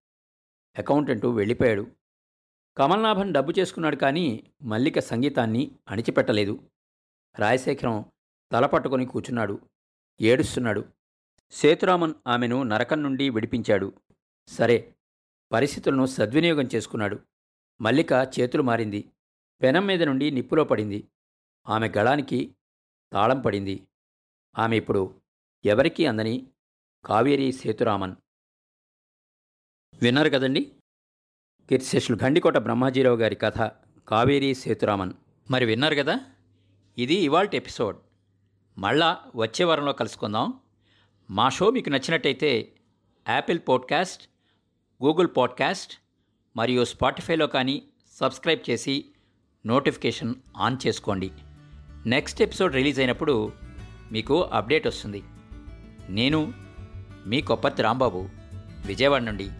అకౌంటెంటు 0.78 1.26
వెళ్ళిపోయాడు. 1.26 1.90
కమల్నాభన్ 2.76 3.34
డబ్బు 3.34 3.52
చేసుకున్నాడు 3.58 3.96
కానీ 3.96 4.52
మల్లిక 4.62 4.98
సంగీతాన్ని 4.98 5.70
అణిచిపెట్టలేదు. 5.88 6.70
రాజశేఖరం 7.38 8.04
తల 8.52 8.66
పట్టుకొని 8.66 9.06
కూర్చున్నాడు. 9.06 9.60
ఏడుస్తున్నాడు. 10.20 10.84
సేతురామన్ 11.50 12.14
ఆమెను 12.26 12.62
నరకం 12.62 13.02
నుండి 13.02 13.30
విడిపించాడు. 13.30 13.92
సరే 14.48 14.94
పరిస్థితులను 15.52 16.06
సద్వినియోగం 16.06 16.68
చేసుకున్నాడు. 16.74 17.18
మల్లిక 17.80 18.12
చేతులు 18.12 18.62
మారింది. 18.62 19.10
పెనం 19.64 19.86
మీద 19.86 20.02
నుండి 20.02 20.30
నిప్పులో 20.30 20.64
పడింది. 20.64 21.04
ఆమె 21.68 21.88
గళానికి 21.88 22.56
తాళం 23.12 23.40
పడింది. 23.40 23.86
ఆమె 24.58 24.76
ఇప్పుడు 24.76 25.20
ఎవరికీ 25.64 26.06
అందని 26.06 26.46
కావేరీ 27.04 27.52
సేతురామన్. 27.52 28.16
విన్నారు 30.02 30.30
కదండి? 30.30 30.72
కీర్తిశేషులు 31.68 32.24
గండికోట 32.24 32.56
బ్రహ్మాజీరావు 32.56 33.16
గారి 33.16 33.34
కథ 33.34 33.58
కావేరీ 34.08 34.54
సేతురామన్. 34.54 35.12
మరి 35.50 35.64
విన్నారు 35.64 35.94
కదా? 35.94 36.20
ఇది 36.98 37.14
ఇవాల్ట్ 37.14 37.54
ఎపిసోడ్. 37.54 37.98
మళ్ళా 38.78 39.22
వచ్చే 39.36 39.64
వారంలో 39.64 39.92
కలుసుకుందాం. 39.92 40.60
మా 41.30 41.48
షో 41.48 41.70
మీకు 41.70 41.90
నచ్చినట్టయితే 41.90 42.72
యాపిల్ 43.28 43.58
పాడ్కాస్ట్ 43.68 44.28
గూగుల్ 45.04 45.28
పాడ్కాస్ట్ 45.36 45.98
మరియు 46.56 46.84
స్పాటిఫైలో 46.84 47.46
కానీ 47.46 47.88
సబ్స్క్రైబ్ 48.06 48.70
చేసి 48.70 49.10
నోటిఫికేషన్ 49.66 50.34
ఆన్ 50.56 50.76
చేసుకోండి. 50.86 51.30
నెక్స్ట్ 52.06 52.42
ఎపిసోడ్ 52.42 52.74
రిలీజ్ 52.74 53.00
అయినప్పుడు 53.00 53.52
మీకు 54.12 54.42
అప్డేట్ 54.42 54.86
వస్తుంది. 54.86 55.22
నేను 56.08 56.52
మీ 57.26 57.40
కొప్పతి 57.40 57.82
రాంబాబు 57.82 58.28
విజయవాడ 58.86 59.22
నుండి 59.22 59.50